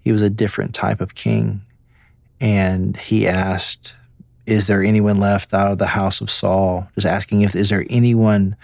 He 0.00 0.12
was 0.12 0.22
a 0.22 0.30
different 0.30 0.74
type 0.74 1.00
of 1.00 1.14
king. 1.14 1.62
And 2.40 2.96
he 2.96 3.26
asked, 3.26 3.94
Is 4.46 4.66
there 4.66 4.82
anyone 4.82 5.18
left 5.18 5.52
out 5.52 5.70
of 5.70 5.78
the 5.78 5.86
house 5.86 6.20
of 6.20 6.30
Saul? 6.30 6.88
Just 6.94 7.06
asking 7.06 7.42
if 7.42 7.54
is 7.54 7.70
there 7.70 7.84
anyone 7.90 8.56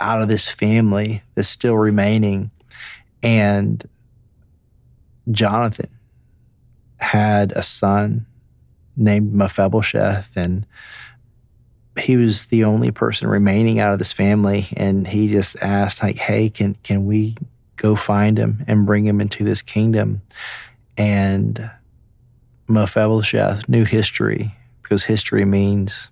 out 0.00 0.20
of 0.20 0.28
this 0.28 0.48
family 0.48 1.22
that's 1.34 1.48
still 1.48 1.76
remaining? 1.76 2.50
And 3.22 3.82
Jonathan 5.30 5.90
had 6.98 7.52
a 7.52 7.62
son 7.62 8.26
named 8.96 9.32
Mephibosheth, 9.32 10.36
and 10.36 10.66
he 11.98 12.16
was 12.16 12.46
the 12.46 12.64
only 12.64 12.90
person 12.90 13.28
remaining 13.28 13.78
out 13.78 13.92
of 13.92 13.98
this 13.98 14.12
family 14.12 14.68
and 14.76 15.06
he 15.06 15.28
just 15.28 15.56
asked 15.62 16.02
like 16.02 16.16
hey 16.16 16.48
can 16.48 16.74
can 16.82 17.04
we 17.04 17.36
go 17.82 17.96
find 17.96 18.38
him 18.38 18.64
and 18.68 18.86
bring 18.86 19.04
him 19.04 19.20
into 19.20 19.42
this 19.42 19.60
kingdom. 19.60 20.22
And 20.96 21.68
Mephibosheth 22.68 23.68
knew 23.68 23.84
history 23.84 24.54
because 24.82 25.02
history 25.02 25.44
means 25.44 26.08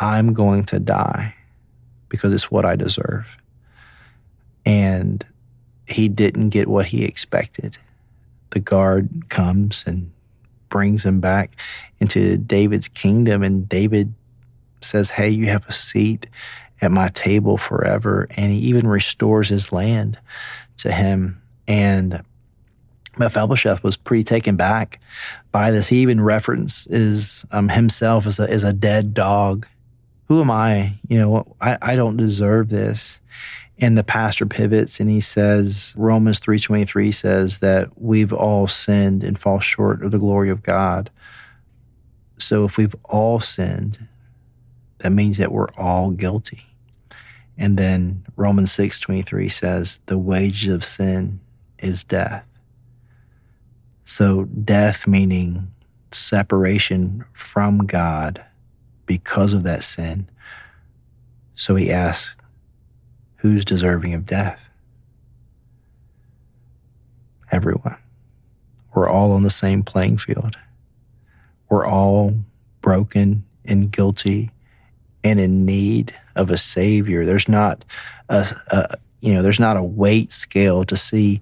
I'm 0.00 0.32
going 0.32 0.64
to 0.64 0.80
die 0.80 1.36
because 2.08 2.34
it's 2.34 2.50
what 2.50 2.64
I 2.64 2.74
deserve. 2.74 3.36
And 4.66 5.24
he 5.86 6.08
didn't 6.08 6.48
get 6.48 6.66
what 6.66 6.86
he 6.86 7.04
expected. 7.04 7.78
The 8.50 8.60
guard 8.60 9.28
comes 9.28 9.84
and 9.86 10.10
brings 10.70 11.06
him 11.06 11.20
back 11.20 11.52
into 12.00 12.36
David's 12.36 12.88
kingdom 12.88 13.44
and 13.44 13.68
David 13.68 14.12
says, 14.80 15.10
Hey, 15.10 15.30
you 15.30 15.46
have 15.46 15.66
a 15.68 15.72
seat 15.72 16.26
at 16.80 16.90
my 16.90 17.08
table 17.10 17.56
forever. 17.56 18.28
And 18.36 18.52
he 18.52 18.58
even 18.58 18.86
restores 18.86 19.48
his 19.48 19.72
land 19.72 20.18
to 20.78 20.92
him. 20.92 21.40
And 21.66 22.22
Mephibosheth 23.18 23.82
was 23.82 23.96
pretty 23.96 24.24
taken 24.24 24.56
back 24.56 25.00
by 25.50 25.70
this. 25.70 25.88
He 25.88 26.02
even 26.02 26.20
references 26.20 27.44
um, 27.50 27.68
himself 27.68 28.26
as 28.26 28.38
a, 28.38 28.48
as 28.50 28.64
a 28.64 28.72
dead 28.72 29.14
dog. 29.14 29.66
Who 30.26 30.40
am 30.40 30.50
I? 30.50 30.98
You 31.08 31.18
know, 31.18 31.56
I, 31.60 31.78
I 31.80 31.96
don't 31.96 32.16
deserve 32.16 32.68
this. 32.68 33.20
And 33.80 33.96
the 33.96 34.04
pastor 34.04 34.44
pivots 34.44 34.98
and 34.98 35.08
he 35.08 35.20
says, 35.20 35.94
Romans 35.96 36.40
3.23 36.40 37.14
says 37.14 37.60
that 37.60 37.90
we've 38.00 38.32
all 38.32 38.66
sinned 38.66 39.22
and 39.22 39.38
fall 39.38 39.60
short 39.60 40.02
of 40.02 40.10
the 40.10 40.18
glory 40.18 40.50
of 40.50 40.62
God. 40.62 41.10
So 42.38 42.64
if 42.64 42.76
we've 42.76 42.94
all 43.04 43.40
sinned, 43.40 44.06
that 44.98 45.10
means 45.10 45.38
that 45.38 45.52
we're 45.52 45.70
all 45.76 46.10
guilty. 46.10 46.67
And 47.58 47.76
then 47.76 48.24
Romans 48.36 48.70
6:23 48.72 49.50
says 49.50 50.00
the 50.06 50.16
wages 50.16 50.72
of 50.72 50.84
sin 50.84 51.40
is 51.80 52.04
death. 52.04 52.44
So 54.04 54.44
death 54.44 55.06
meaning 55.06 55.68
separation 56.12 57.24
from 57.32 57.80
God 57.80 58.42
because 59.04 59.52
of 59.52 59.64
that 59.64 59.82
sin. 59.82 60.28
So 61.54 61.74
he 61.74 61.90
asks, 61.90 62.36
who's 63.36 63.64
deserving 63.64 64.14
of 64.14 64.24
death? 64.24 64.60
Everyone. 67.50 67.96
We're 68.94 69.08
all 69.08 69.32
on 69.32 69.42
the 69.42 69.50
same 69.50 69.82
playing 69.82 70.18
field. 70.18 70.56
We're 71.68 71.86
all 71.86 72.34
broken 72.80 73.44
and 73.64 73.90
guilty 73.90 74.50
and 75.24 75.40
in 75.40 75.66
need 75.66 76.14
of 76.38 76.50
a 76.50 76.56
savior. 76.56 77.26
There's 77.26 77.48
not 77.48 77.84
a, 78.30 78.46
a 78.68 78.96
you 79.20 79.34
know, 79.34 79.42
there's 79.42 79.60
not 79.60 79.76
a 79.76 79.82
weight 79.82 80.30
scale 80.32 80.84
to 80.84 80.96
see 80.96 81.40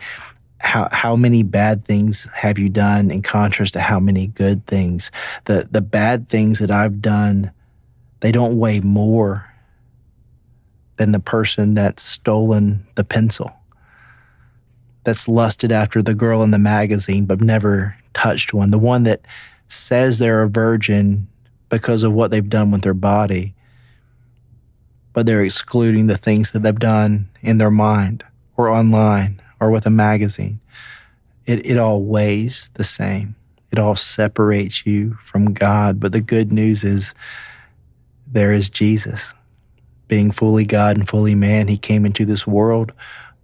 how 0.59 0.89
how 0.91 1.15
many 1.15 1.43
bad 1.43 1.85
things 1.85 2.27
have 2.35 2.59
you 2.59 2.69
done 2.69 3.11
in 3.11 3.23
contrast 3.23 3.75
to 3.75 3.81
how 3.81 4.01
many 4.01 4.27
good 4.27 4.67
things. 4.67 5.11
The 5.45 5.69
the 5.71 5.83
bad 5.83 6.29
things 6.29 6.59
that 6.59 6.71
I've 6.71 7.01
done, 7.01 7.53
they 8.21 8.33
don't 8.33 8.59
weigh 8.59 8.81
more 8.81 9.53
than 10.97 11.13
the 11.13 11.21
person 11.21 11.75
that's 11.75 12.03
stolen 12.03 12.87
the 12.95 13.05
pencil. 13.05 13.53
That's 15.05 15.29
lusted 15.29 15.71
after 15.71 16.03
the 16.03 16.15
girl 16.15 16.43
in 16.43 16.51
the 16.51 16.59
magazine 16.59 17.27
but 17.27 17.41
never 17.41 17.97
touched 18.15 18.55
one. 18.55 18.71
The 18.71 18.79
one 18.79 19.03
that 19.03 19.21
says 19.69 20.19
they're 20.19 20.43
a 20.43 20.49
virgin 20.49 21.29
because 21.69 22.03
of 22.03 22.13
what 22.13 22.31
they've 22.31 22.49
done 22.49 22.71
with 22.71 22.83
their 22.83 22.95
body 22.95 23.56
but 25.17 25.25
they're 25.25 25.43
excluding 25.43 26.09
the 26.09 26.19
things 26.19 26.51
that 26.51 26.63
they've 26.63 26.79
done 26.79 27.27
in 27.41 27.57
their 27.57 27.71
mind 27.71 28.23
or 28.55 28.69
online 28.69 29.41
or 29.59 29.71
with 29.71 29.87
a 29.87 29.91
magazine. 29.91 30.61
It, 31.47 31.65
it 31.65 31.79
all 31.79 32.03
weighs 32.03 32.71
the 32.75 32.85
same. 32.85 33.35
It 33.73 33.79
all 33.79 33.97
separates 33.97 34.85
you 34.85 35.15
from 35.23 35.55
God. 35.55 36.01
But 36.01 36.13
the 36.13 36.21
good 36.21 36.53
news 36.53 36.85
is 36.85 37.15
there 38.27 38.53
is 38.53 38.69
Jesus. 38.69 39.33
Being 40.07 40.33
fully 40.33 40.67
God 40.67 40.99
and 40.99 41.09
fully 41.09 41.35
man, 41.35 41.69
he 41.69 41.79
came 41.79 42.05
into 42.05 42.27
this 42.27 42.47
world 42.47 42.93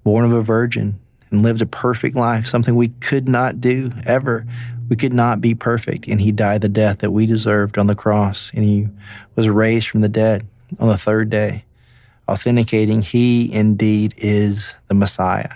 born 0.04 0.26
of 0.26 0.32
a 0.34 0.42
virgin 0.42 1.00
and 1.30 1.40
lived 1.40 1.62
a 1.62 1.66
perfect 1.66 2.14
life, 2.14 2.46
something 2.46 2.76
we 2.76 2.88
could 2.88 3.30
not 3.30 3.62
do 3.62 3.90
ever. 4.04 4.46
We 4.90 4.96
could 4.96 5.14
not 5.14 5.40
be 5.40 5.54
perfect. 5.54 6.06
And 6.06 6.20
he 6.20 6.32
died 6.32 6.60
the 6.60 6.68
death 6.68 6.98
that 6.98 7.12
we 7.12 7.24
deserved 7.24 7.78
on 7.78 7.86
the 7.86 7.94
cross. 7.94 8.50
And 8.52 8.62
he 8.62 8.88
was 9.36 9.48
raised 9.48 9.88
from 9.88 10.02
the 10.02 10.08
dead 10.10 10.46
on 10.78 10.88
the 10.88 10.96
third 10.96 11.30
day, 11.30 11.64
authenticating 12.28 13.02
he 13.02 13.52
indeed 13.52 14.14
is 14.16 14.74
the 14.88 14.94
Messiah, 14.94 15.54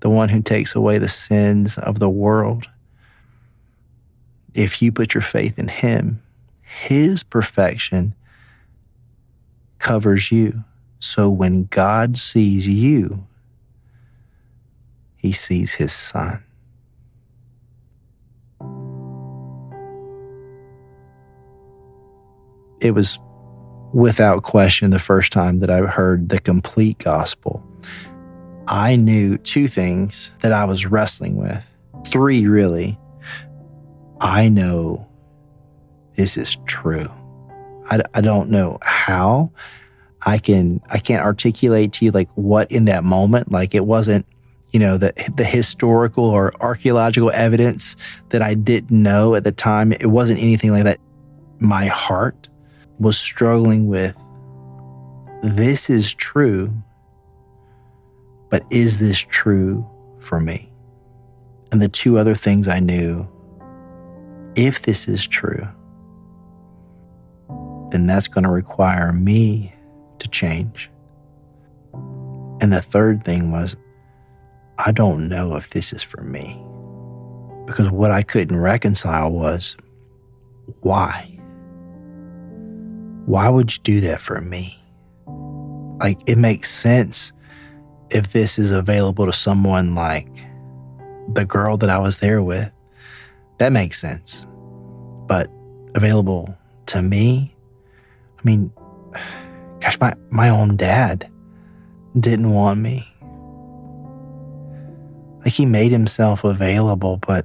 the 0.00 0.10
one 0.10 0.28
who 0.28 0.42
takes 0.42 0.74
away 0.74 0.98
the 0.98 1.08
sins 1.08 1.78
of 1.78 1.98
the 1.98 2.10
world. 2.10 2.68
If 4.54 4.80
you 4.82 4.92
put 4.92 5.14
your 5.14 5.22
faith 5.22 5.58
in 5.58 5.68
him, 5.68 6.22
his 6.62 7.22
perfection 7.22 8.14
covers 9.78 10.30
you. 10.30 10.64
So 11.00 11.30
when 11.30 11.64
God 11.64 12.16
sees 12.16 12.66
you, 12.66 13.26
he 15.16 15.32
sees 15.32 15.74
his 15.74 15.92
son. 15.92 16.42
It 22.80 22.92
was 22.92 23.18
without 23.92 24.42
question 24.42 24.90
the 24.90 24.98
first 24.98 25.32
time 25.32 25.60
that 25.60 25.70
I 25.70 25.80
heard 25.80 26.28
the 26.28 26.38
complete 26.38 26.98
gospel. 26.98 27.64
I 28.66 28.96
knew 28.96 29.38
two 29.38 29.68
things 29.68 30.30
that 30.40 30.52
I 30.52 30.64
was 30.64 30.86
wrestling 30.86 31.36
with. 31.36 31.62
Three, 32.06 32.46
really. 32.46 32.98
I 34.20 34.48
know 34.48 35.06
this 36.14 36.36
is 36.36 36.56
true. 36.66 37.08
I, 37.86 38.02
I 38.14 38.20
don't 38.20 38.50
know 38.50 38.78
how 38.82 39.52
I 40.26 40.38
can, 40.38 40.82
I 40.90 40.98
can't 40.98 41.24
articulate 41.24 41.92
to 41.94 42.04
you 42.04 42.10
like 42.10 42.28
what 42.34 42.70
in 42.70 42.86
that 42.86 43.04
moment, 43.04 43.50
like 43.50 43.74
it 43.74 43.86
wasn't, 43.86 44.26
you 44.70 44.80
know, 44.80 44.98
the, 44.98 45.12
the 45.36 45.44
historical 45.44 46.24
or 46.24 46.52
archaeological 46.60 47.30
evidence 47.30 47.96
that 48.30 48.42
I 48.42 48.52
didn't 48.52 48.90
know 48.90 49.34
at 49.34 49.44
the 49.44 49.52
time. 49.52 49.92
It 49.92 50.10
wasn't 50.10 50.40
anything 50.40 50.72
like 50.72 50.84
that. 50.84 50.98
My 51.58 51.86
heart 51.86 52.48
was 52.98 53.16
struggling 53.16 53.88
with 53.88 54.16
this 55.42 55.88
is 55.88 56.12
true, 56.14 56.72
but 58.50 58.64
is 58.70 58.98
this 58.98 59.18
true 59.20 59.88
for 60.18 60.40
me? 60.40 60.72
And 61.70 61.80
the 61.80 61.88
two 61.88 62.18
other 62.18 62.34
things 62.34 62.66
I 62.66 62.80
knew 62.80 63.28
if 64.56 64.82
this 64.82 65.06
is 65.06 65.26
true, 65.26 65.68
then 67.90 68.06
that's 68.06 68.26
going 68.26 68.44
to 68.44 68.50
require 68.50 69.12
me 69.12 69.72
to 70.18 70.28
change. 70.28 70.90
And 72.60 72.72
the 72.72 72.82
third 72.82 73.24
thing 73.24 73.52
was, 73.52 73.76
I 74.78 74.90
don't 74.90 75.28
know 75.28 75.54
if 75.54 75.70
this 75.70 75.92
is 75.92 76.02
for 76.02 76.22
me. 76.22 76.60
Because 77.66 77.90
what 77.90 78.10
I 78.10 78.22
couldn't 78.22 78.56
reconcile 78.56 79.30
was, 79.30 79.76
why? 80.80 81.37
Why 83.28 83.46
would 83.46 83.70
you 83.70 83.82
do 83.82 84.00
that 84.00 84.22
for 84.22 84.40
me? 84.40 84.82
Like, 86.00 86.18
it 86.26 86.38
makes 86.38 86.70
sense 86.70 87.34
if 88.08 88.32
this 88.32 88.58
is 88.58 88.72
available 88.72 89.26
to 89.26 89.34
someone 89.34 89.94
like 89.94 90.30
the 91.34 91.44
girl 91.44 91.76
that 91.76 91.90
I 91.90 91.98
was 91.98 92.16
there 92.18 92.42
with. 92.42 92.72
That 93.58 93.70
makes 93.70 94.00
sense. 94.00 94.46
But 95.26 95.50
available 95.94 96.56
to 96.86 97.02
me? 97.02 97.54
I 98.38 98.40
mean, 98.44 98.72
gosh, 99.80 100.00
my, 100.00 100.14
my 100.30 100.48
own 100.48 100.76
dad 100.76 101.30
didn't 102.18 102.50
want 102.50 102.80
me. 102.80 103.06
Like, 105.44 105.52
he 105.52 105.66
made 105.66 105.92
himself 105.92 106.44
available, 106.44 107.18
but 107.18 107.44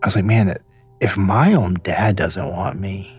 I 0.00 0.06
was 0.06 0.14
like, 0.14 0.24
man, 0.24 0.56
if 1.00 1.16
my 1.16 1.54
own 1.54 1.74
dad 1.82 2.16
doesn't 2.16 2.50
want 2.50 2.80
me, 2.80 3.14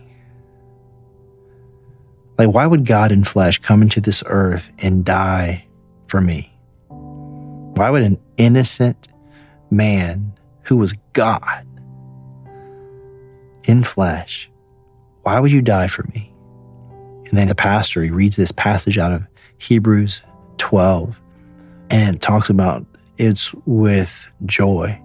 like, 2.38 2.50
why 2.50 2.66
would 2.66 2.86
God 2.86 3.12
in 3.12 3.24
flesh 3.24 3.60
come 3.60 3.82
into 3.82 4.00
this 4.00 4.24
earth 4.26 4.74
and 4.80 5.04
die 5.04 5.68
for 6.08 6.22
me? 6.22 6.54
Why 6.88 7.90
would 7.90 8.04
an 8.04 8.18
innocent 8.38 9.10
man 9.70 10.34
who 10.64 10.78
was 10.78 10.94
God 11.14 11.66
in 13.64 13.84
flesh, 13.84 14.50
why 15.24 15.40
would 15.40 15.52
you 15.52 15.62
die 15.62 15.88
for 15.88 16.04
me? 16.14 16.34
And 17.30 17.38
then 17.38 17.48
the 17.48 17.56
pastor, 17.56 18.02
he 18.02 18.10
reads 18.10 18.36
this 18.36 18.52
passage 18.52 18.98
out 18.98 19.12
of 19.12 19.28
Hebrews 19.58 20.22
12, 20.58 21.22
and 21.92 22.22
talks 22.22 22.50
about 22.50 22.86
it's 23.18 23.54
with 23.66 24.34
joy 24.46 25.00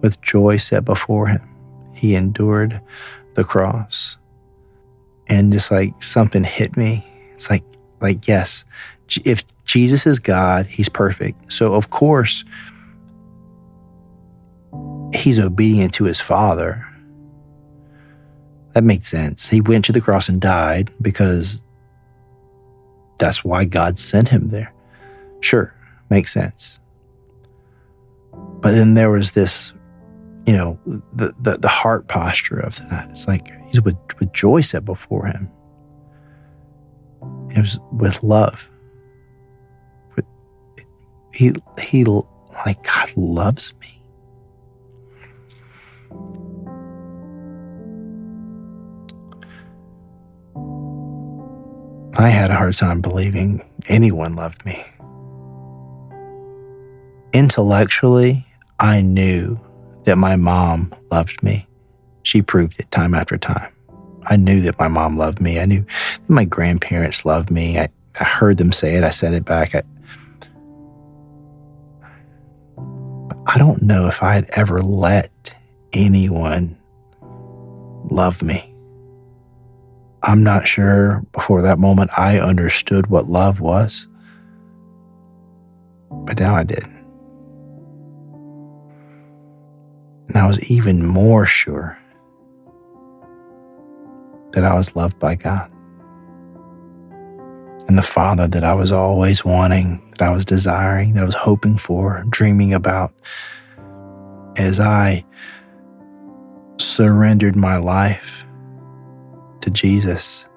with 0.00 0.20
joy 0.20 0.56
set 0.56 0.84
before 0.84 1.26
him. 1.26 1.42
He 1.92 2.14
endured 2.14 2.80
the 3.34 3.44
cross. 3.44 4.16
And 5.28 5.52
just 5.52 5.70
like 5.70 6.02
something 6.02 6.44
hit 6.44 6.76
me. 6.76 7.04
It's 7.34 7.50
like, 7.50 7.64
like, 8.00 8.28
yes, 8.28 8.64
if 9.24 9.44
Jesus 9.64 10.06
is 10.06 10.18
God, 10.18 10.66
he's 10.66 10.88
perfect. 10.88 11.52
So 11.52 11.74
of 11.74 11.90
course, 11.90 12.44
he's 15.14 15.40
obedient 15.40 15.94
to 15.94 16.04
his 16.04 16.20
father. 16.20 16.86
That 18.72 18.84
makes 18.84 19.08
sense. 19.08 19.48
He 19.48 19.60
went 19.60 19.84
to 19.86 19.92
the 19.92 20.00
cross 20.00 20.28
and 20.28 20.40
died 20.40 20.92
because 21.00 21.62
that's 23.18 23.44
why 23.44 23.64
God 23.64 23.98
sent 23.98 24.28
him 24.28 24.50
there. 24.50 24.72
Sure, 25.40 25.74
makes 26.10 26.32
sense. 26.32 26.78
But 28.60 28.72
then 28.72 28.94
there 28.94 29.10
was 29.10 29.32
this 29.32 29.72
you 30.46 30.52
know, 30.52 30.78
the, 30.86 31.34
the, 31.40 31.58
the 31.58 31.68
heart 31.68 32.06
posture 32.06 32.58
of 32.60 32.76
that. 32.88 33.10
It's 33.10 33.26
like 33.26 33.48
he's 33.66 33.82
with, 33.82 33.96
with 34.20 34.32
joy 34.32 34.60
set 34.60 34.84
before 34.84 35.26
him. 35.26 35.50
It 37.50 37.60
was 37.60 37.80
with 37.92 38.22
love. 38.22 38.68
With, 40.14 40.24
he, 41.34 41.52
he, 41.80 42.04
like, 42.04 42.82
God 42.84 43.12
loves 43.16 43.74
me. 43.80 44.02
I 52.18 52.28
had 52.28 52.50
a 52.50 52.54
hard 52.54 52.74
time 52.74 53.00
believing 53.00 53.62
anyone 53.88 54.36
loved 54.36 54.64
me. 54.64 54.84
Intellectually, 57.32 58.46
I 58.78 59.02
knew 59.02 59.60
that 60.06 60.16
my 60.16 60.36
mom 60.36 60.94
loved 61.10 61.42
me. 61.42 61.66
She 62.22 62.40
proved 62.40 62.80
it 62.80 62.90
time 62.90 63.12
after 63.12 63.36
time. 63.36 63.72
I 64.24 64.36
knew 64.36 64.60
that 64.62 64.78
my 64.78 64.88
mom 64.88 65.16
loved 65.16 65.40
me. 65.40 65.60
I 65.60 65.66
knew 65.66 65.82
that 65.82 66.30
my 66.30 66.44
grandparents 66.44 67.24
loved 67.24 67.50
me. 67.50 67.78
I, 67.78 67.88
I 68.18 68.24
heard 68.24 68.56
them 68.56 68.72
say 68.72 68.94
it. 68.94 69.04
I 69.04 69.10
said 69.10 69.34
it 69.34 69.44
back. 69.44 69.74
I, 69.74 69.82
I 73.46 73.58
don't 73.58 73.82
know 73.82 74.06
if 74.08 74.22
I 74.22 74.34
had 74.34 74.48
ever 74.54 74.80
let 74.80 75.54
anyone 75.92 76.76
love 78.10 78.42
me. 78.42 78.72
I'm 80.22 80.42
not 80.42 80.66
sure 80.66 81.24
before 81.32 81.62
that 81.62 81.78
moment 81.78 82.10
I 82.16 82.38
understood 82.38 83.08
what 83.08 83.26
love 83.26 83.60
was, 83.60 84.08
but 86.10 86.40
now 86.40 86.54
I 86.54 86.64
did. 86.64 86.95
And 90.28 90.36
I 90.36 90.46
was 90.46 90.70
even 90.70 91.04
more 91.04 91.46
sure 91.46 91.98
that 94.52 94.64
I 94.64 94.74
was 94.74 94.94
loved 94.96 95.18
by 95.18 95.34
God 95.34 95.70
and 97.88 97.96
the 97.96 98.02
Father 98.02 98.48
that 98.48 98.64
I 98.64 98.74
was 98.74 98.90
always 98.90 99.44
wanting, 99.44 100.02
that 100.18 100.28
I 100.28 100.32
was 100.32 100.44
desiring, 100.44 101.14
that 101.14 101.22
I 101.22 101.26
was 101.26 101.34
hoping 101.34 101.78
for, 101.78 102.24
dreaming 102.28 102.74
about 102.74 103.12
as 104.56 104.80
I 104.80 105.24
surrendered 106.78 107.54
my 107.54 107.76
life 107.76 108.44
to 109.60 109.70
Jesus. 109.70 110.48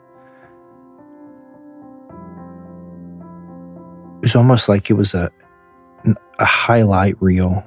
It 4.17 4.23
was 4.23 4.35
almost 4.35 4.67
like 4.67 4.89
it 4.89 4.93
was 4.93 5.13
a, 5.13 5.29
a 6.39 6.45
highlight 6.45 7.21
reel 7.21 7.63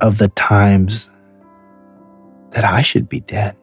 of 0.00 0.18
the 0.18 0.28
times 0.28 1.10
that 2.50 2.64
I 2.64 2.82
should 2.82 3.08
be 3.08 3.20
dead. 3.20 3.56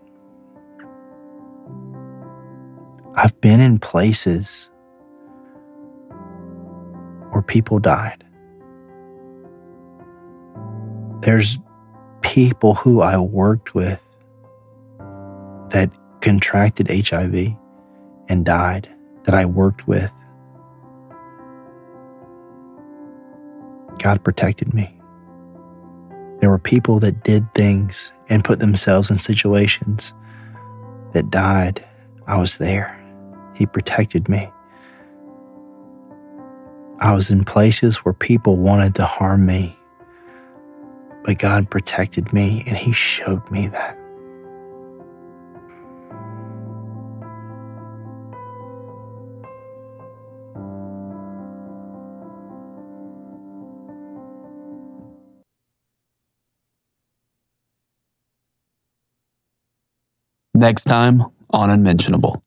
I've 3.15 3.39
been 3.41 3.59
in 3.59 3.79
places 3.79 4.71
where 7.31 7.43
people 7.43 7.79
died. 7.79 8.23
There's 11.21 11.57
people 12.21 12.73
who 12.73 13.01
I 13.01 13.17
worked 13.17 13.75
with 13.75 14.01
that 15.69 15.91
contracted 16.21 16.89
HIV 16.89 17.55
and 18.29 18.45
died 18.45 18.89
that 19.23 19.35
I 19.35 19.45
worked 19.45 19.87
with. 19.87 20.11
God 23.99 24.23
protected 24.23 24.73
me. 24.73 24.99
There 26.43 26.49
were 26.49 26.59
people 26.59 26.99
that 26.99 27.23
did 27.23 27.53
things 27.53 28.11
and 28.27 28.43
put 28.43 28.59
themselves 28.59 29.09
in 29.09 29.17
situations 29.17 30.13
that 31.13 31.31
died. 31.31 31.87
I 32.27 32.37
was 32.37 32.57
there. 32.57 33.01
He 33.55 33.65
protected 33.65 34.27
me. 34.27 34.51
I 36.99 37.13
was 37.13 37.31
in 37.31 37.45
places 37.45 38.03
where 38.03 38.11
people 38.11 38.57
wanted 38.57 38.93
to 38.95 39.05
harm 39.05 39.45
me, 39.45 39.79
but 41.23 41.39
God 41.39 41.69
protected 41.69 42.33
me 42.33 42.65
and 42.67 42.75
He 42.75 42.91
showed 42.91 43.49
me 43.49 43.67
that. 43.69 43.97
Next 60.63 60.85
time 60.85 61.25
on 61.49 61.69
Unmentionable. 61.69 62.41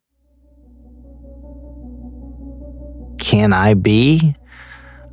Can 3.18 3.52
I 3.52 3.74
be 3.74 4.34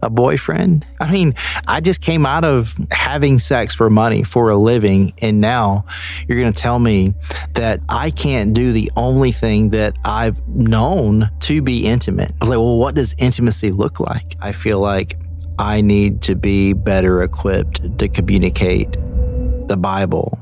a 0.02 0.10
boyfriend? 0.10 0.88
I 1.02 1.12
mean, 1.12 1.34
I 1.68 1.82
just 1.82 2.00
came 2.00 2.26
out 2.26 2.46
of 2.46 2.74
having 2.92 3.40
sex 3.40 3.76
for 3.76 3.90
money 3.90 4.24
for 4.24 4.50
a 4.52 4.56
living, 4.56 5.12
and 5.22 5.42
now 5.42 5.84
you're 6.30 6.40
going 6.40 6.54
to 6.54 6.62
tell 6.62 6.80
me 6.80 7.14
that 7.56 7.82
I 7.90 8.10
can't 8.10 8.54
do 8.54 8.72
the 8.72 8.90
only 8.96 9.34
thing 9.34 9.72
that 9.72 9.98
I've 10.06 10.40
known 10.48 11.30
to 11.42 11.62
be 11.62 11.86
intimate. 11.86 12.32
I 12.32 12.38
was 12.40 12.50
like, 12.52 12.60
well, 12.60 12.78
what 12.78 12.96
does 12.96 13.16
intimacy 13.18 13.72
look 13.72 14.00
like? 14.00 14.38
I 14.40 14.54
feel 14.54 14.80
like 14.80 15.20
I 15.60 15.82
need 15.82 16.22
to 16.22 16.36
be 16.36 16.72
better 16.72 17.22
equipped 17.22 18.00
to 18.00 18.08
communicate 18.08 18.94
the 19.68 19.76
Bible 19.78 20.40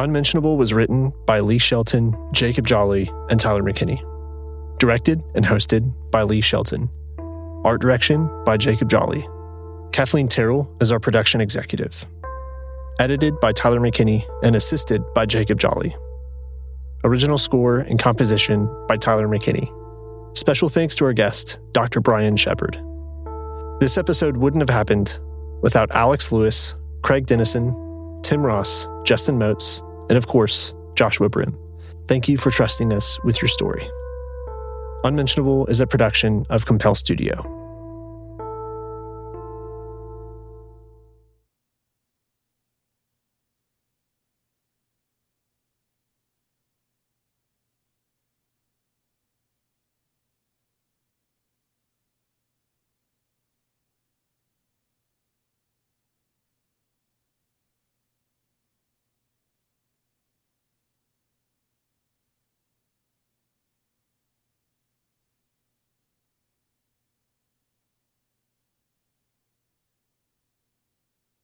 Unmentionable 0.00 0.56
was 0.56 0.72
written 0.72 1.12
by 1.26 1.40
Lee 1.40 1.58
Shelton, 1.58 2.16
Jacob 2.32 2.66
Jolly, 2.66 3.12
and 3.28 3.38
Tyler 3.38 3.62
McKinney. 3.62 4.00
Directed 4.78 5.22
and 5.34 5.44
hosted 5.44 5.92
by 6.10 6.22
Lee 6.22 6.40
Shelton. 6.40 6.88
Art 7.66 7.82
direction 7.82 8.26
by 8.46 8.56
Jacob 8.56 8.88
Jolly. 8.88 9.28
Kathleen 9.92 10.26
Terrill 10.26 10.66
is 10.80 10.90
our 10.90 10.98
production 10.98 11.42
executive. 11.42 12.06
Edited 12.98 13.38
by 13.40 13.52
Tyler 13.52 13.78
McKinney 13.78 14.24
and 14.42 14.56
assisted 14.56 15.02
by 15.12 15.26
Jacob 15.26 15.60
Jolly. 15.60 15.94
Original 17.04 17.36
score 17.36 17.80
and 17.80 17.98
composition 17.98 18.70
by 18.88 18.96
Tyler 18.96 19.28
McKinney. 19.28 19.68
Special 20.34 20.70
thanks 20.70 20.96
to 20.96 21.04
our 21.04 21.12
guest, 21.12 21.58
Dr. 21.72 22.00
Brian 22.00 22.38
Sheppard. 22.38 22.82
This 23.80 23.98
episode 23.98 24.38
wouldn't 24.38 24.62
have 24.62 24.74
happened 24.74 25.18
without 25.60 25.90
Alex 25.90 26.32
Louis, 26.32 26.74
Craig 27.02 27.26
Denison, 27.26 27.76
Tim 28.22 28.42
Ross, 28.42 28.88
Justin 29.04 29.38
Moates, 29.38 29.82
and 30.10 30.18
of 30.18 30.26
course, 30.26 30.74
Joshua 30.96 31.30
Broome. 31.30 31.56
Thank 32.06 32.28
you 32.28 32.36
for 32.36 32.50
trusting 32.50 32.92
us 32.92 33.18
with 33.24 33.40
your 33.40 33.48
story. 33.48 33.88
Unmentionable 35.04 35.66
is 35.68 35.80
a 35.80 35.86
production 35.86 36.44
of 36.50 36.66
Compel 36.66 36.94
Studio. 36.94 37.59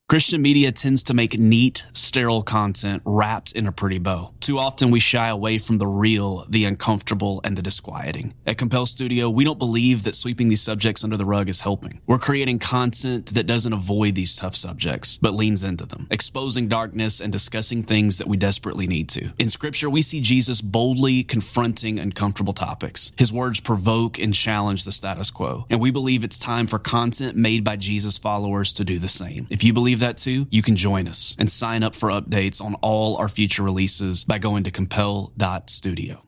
Christian 0.09 0.41
media 0.41 0.71
tends 0.71 1.03
to 1.03 1.15
make 1.15 1.37
neat, 1.37 1.85
sterile 1.93 2.45
content 2.45 3.03
wrapped 3.05 3.51
in 3.51 3.67
a 3.67 3.73
pretty 3.73 3.99
bow. 3.99 4.36
Too 4.47 4.61
often 4.61 4.93
we 4.93 5.01
shy 5.01 5.29
away 5.29 5.59
from 5.59 5.79
the 5.79 5.89
real, 5.89 6.47
the 6.49 6.67
uncomfortable, 6.67 7.41
and 7.43 7.59
the 7.59 7.63
disquieting. 7.63 8.33
At 8.47 8.57
Compel 8.57 8.87
Studio, 8.87 9.29
we 9.29 9.43
don't 9.43 9.59
believe 9.59 10.05
that 10.05 10.15
sweeping 10.15 10.49
these 10.49 10.63
subjects 10.63 11.03
under 11.03 11.17
the 11.17 11.25
rug 11.25 11.49
is 11.49 11.63
helping. 11.63 12.01
We're 12.07 12.21
creating 12.21 12.61
content 12.61 13.35
that 13.35 13.49
doesn't 13.49 13.73
avoid 13.73 14.15
these 14.15 14.37
tough 14.37 14.55
subjects, 14.55 15.19
but 15.21 15.35
leans 15.35 15.65
into 15.65 15.85
them, 15.85 16.07
exposing 16.13 16.69
darkness 16.69 17.21
and 17.21 17.33
discussing 17.33 17.83
things 17.83 18.19
that 18.19 18.29
we 18.29 18.37
desperately 18.37 18.87
need 18.87 19.09
to. 19.09 19.33
In 19.37 19.49
scripture, 19.49 19.91
we 19.91 20.01
see 20.01 20.21
Jesus 20.21 20.61
boldly 20.61 21.25
confronting 21.25 21.99
uncomfortable 21.99 22.53
topics. 22.53 23.11
His 23.19 23.33
words 23.33 23.59
provoke 23.59 24.21
and 24.21 24.33
challenge 24.33 24.85
the 24.85 24.93
status 24.93 25.29
quo. 25.29 25.67
And 25.71 25.81
we 25.81 25.91
believe 25.91 26.23
it's 26.23 26.39
time 26.39 26.69
for 26.69 26.79
content 26.79 27.37
made 27.37 27.65
by 27.65 27.75
Jesus 27.75 28.17
followers 28.17 28.73
to 28.75 28.85
do 28.85 29.01
the 29.01 29.09
same. 29.09 29.49
If 29.51 29.65
you 29.65 29.73
believe 29.73 29.99
that 29.99 30.19
too, 30.19 30.47
you 30.51 30.63
can 30.63 30.77
join 30.77 31.09
us 31.09 31.35
and 31.37 31.51
sign 31.51 31.83
up 31.83 31.97
for 31.97 32.11
updates 32.11 32.63
on 32.63 32.75
all 32.77 33.17
our 33.17 33.29
future 33.29 33.65
releases 33.65 34.25
by 34.37 34.39
going 34.39 34.65
to 34.65 34.71
compel.studio. 34.71 36.23